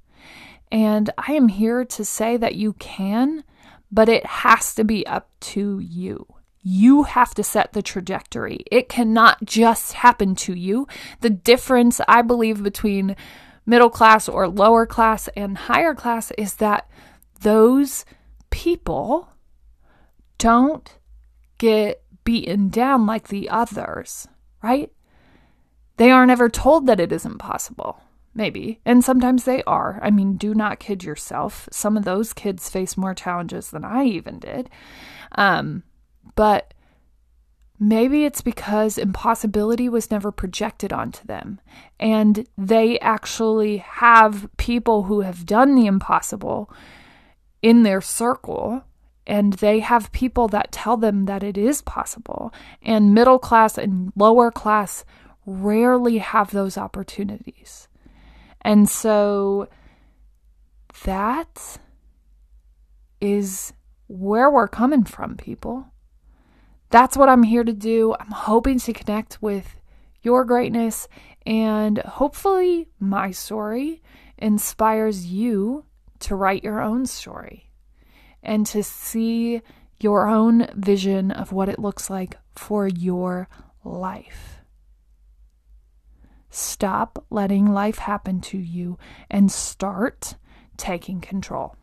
And 0.72 1.10
I 1.18 1.34
am 1.34 1.48
here 1.48 1.84
to 1.86 2.06
say 2.06 2.38
that 2.38 2.54
you 2.54 2.74
can, 2.74 3.44
but 3.92 4.10
it 4.10 4.26
has 4.26 4.76
to 4.76 4.84
be 4.84 5.08
up 5.08 5.32
to 5.40 5.80
you. 5.80 6.28
You 6.62 7.04
have 7.04 7.34
to 7.36 7.44
set 7.44 7.74
the 7.74 7.82
trajectory. 7.82 8.66
It 8.72 8.90
cannot 8.90 9.44
just 9.46 9.94
happen 9.94 10.36
to 10.36 10.54
you. 10.54 10.88
The 11.22 11.30
difference, 11.30 12.02
I 12.08 12.22
believe, 12.22 12.62
between 12.64 13.16
middle 13.66 13.90
class 13.90 14.28
or 14.28 14.48
lower 14.48 14.86
class 14.86 15.30
and 15.36 15.58
higher 15.58 15.96
class 15.96 16.32
is 16.38 16.56
that 16.56 16.90
those 17.42 18.04
people 18.50 19.30
don't 20.38 20.98
get 21.58 22.04
beaten 22.24 22.70
down 22.70 23.06
like 23.06 23.28
the 23.28 23.50
others, 23.50 24.28
right? 24.62 24.92
They 25.98 26.12
aren't 26.12 26.32
ever 26.32 26.50
told 26.50 26.88
that 26.88 27.00
it 27.00 27.12
is 27.12 27.26
impossible. 27.26 28.02
Maybe. 28.34 28.80
And 28.86 29.04
sometimes 29.04 29.44
they 29.44 29.64
are. 29.64 30.00
I 30.02 30.12
mean, 30.12 30.38
do 30.38 30.54
not 30.54 30.80
kid 30.80 31.04
yourself. 31.04 31.68
Some 31.72 31.98
of 31.98 32.06
those 32.06 32.32
kids 32.32 32.70
face 32.70 32.96
more 32.96 33.14
challenges 33.14 33.72
than 33.72 33.84
I 33.84 34.06
even 34.06 34.40
did. 34.40 34.70
Um, 35.34 35.84
but 36.36 36.74
maybe 37.80 38.26
it's 38.26 38.42
because 38.42 38.98
impossibility 38.98 39.88
was 39.88 40.12
never 40.12 40.32
projected 40.32 40.92
onto 40.92 41.26
them. 41.26 41.60
And 42.00 42.48
they 42.58 43.00
actually 43.00 43.78
have 43.78 44.50
people 44.58 45.04
who 45.04 45.22
have 45.22 45.46
done 45.46 45.76
the 45.76 45.86
impossible 45.86 46.72
in 47.62 47.84
their 47.84 48.02
circle 48.02 48.84
and 49.30 49.54
they 49.54 49.80
have 49.80 50.12
people 50.12 50.48
that 50.48 50.72
tell 50.72 50.98
them 50.98 51.26
that 51.26 51.44
it 51.44 51.56
is 51.56 51.84
possible. 51.84 52.52
And 52.82 53.14
middle 53.14 53.38
class 53.38 53.78
and 53.78 54.12
lower 54.16 54.50
class 54.50 55.06
rarely 55.46 56.18
have 56.18 56.50
those 56.50 56.80
opportunities. 56.80 57.88
And 58.62 58.90
so 58.90 59.70
that 61.04 61.78
is 63.22 63.72
where 64.08 64.50
we're 64.50 64.68
coming 64.68 65.04
from, 65.04 65.38
people. 65.38 65.86
That's 66.90 67.16
what 67.16 67.30
I'm 67.30 67.44
here 67.44 67.64
to 67.64 67.74
do. 67.74 68.16
I'm 68.20 68.32
hoping 68.32 68.80
to 68.80 68.94
connect 68.94 69.42
with 69.42 69.76
your 70.22 70.44
greatness 70.44 71.08
and 71.46 72.00
hopefully 72.00 72.90
my 73.00 73.32
story 73.32 74.02
inspires 74.38 75.28
you 75.28 75.86
to 76.20 76.36
write 76.36 76.64
your 76.64 76.82
own 76.82 77.06
story 77.06 77.72
and 78.44 78.66
to 78.68 78.84
see 78.84 79.62
your 80.00 80.28
own 80.28 80.68
vision 80.76 81.32
of 81.32 81.52
what 81.52 81.70
it 81.70 81.80
looks 81.80 82.10
like 82.10 82.38
for 82.56 82.88
your 82.88 83.48
life. 83.84 84.60
Stop 86.50 87.26
letting 87.30 87.72
life 87.72 88.00
happen 88.00 88.42
to 88.42 88.58
you 88.58 88.98
and 89.30 89.52
start 89.52 90.36
taking 90.78 91.22
control. 91.22 91.76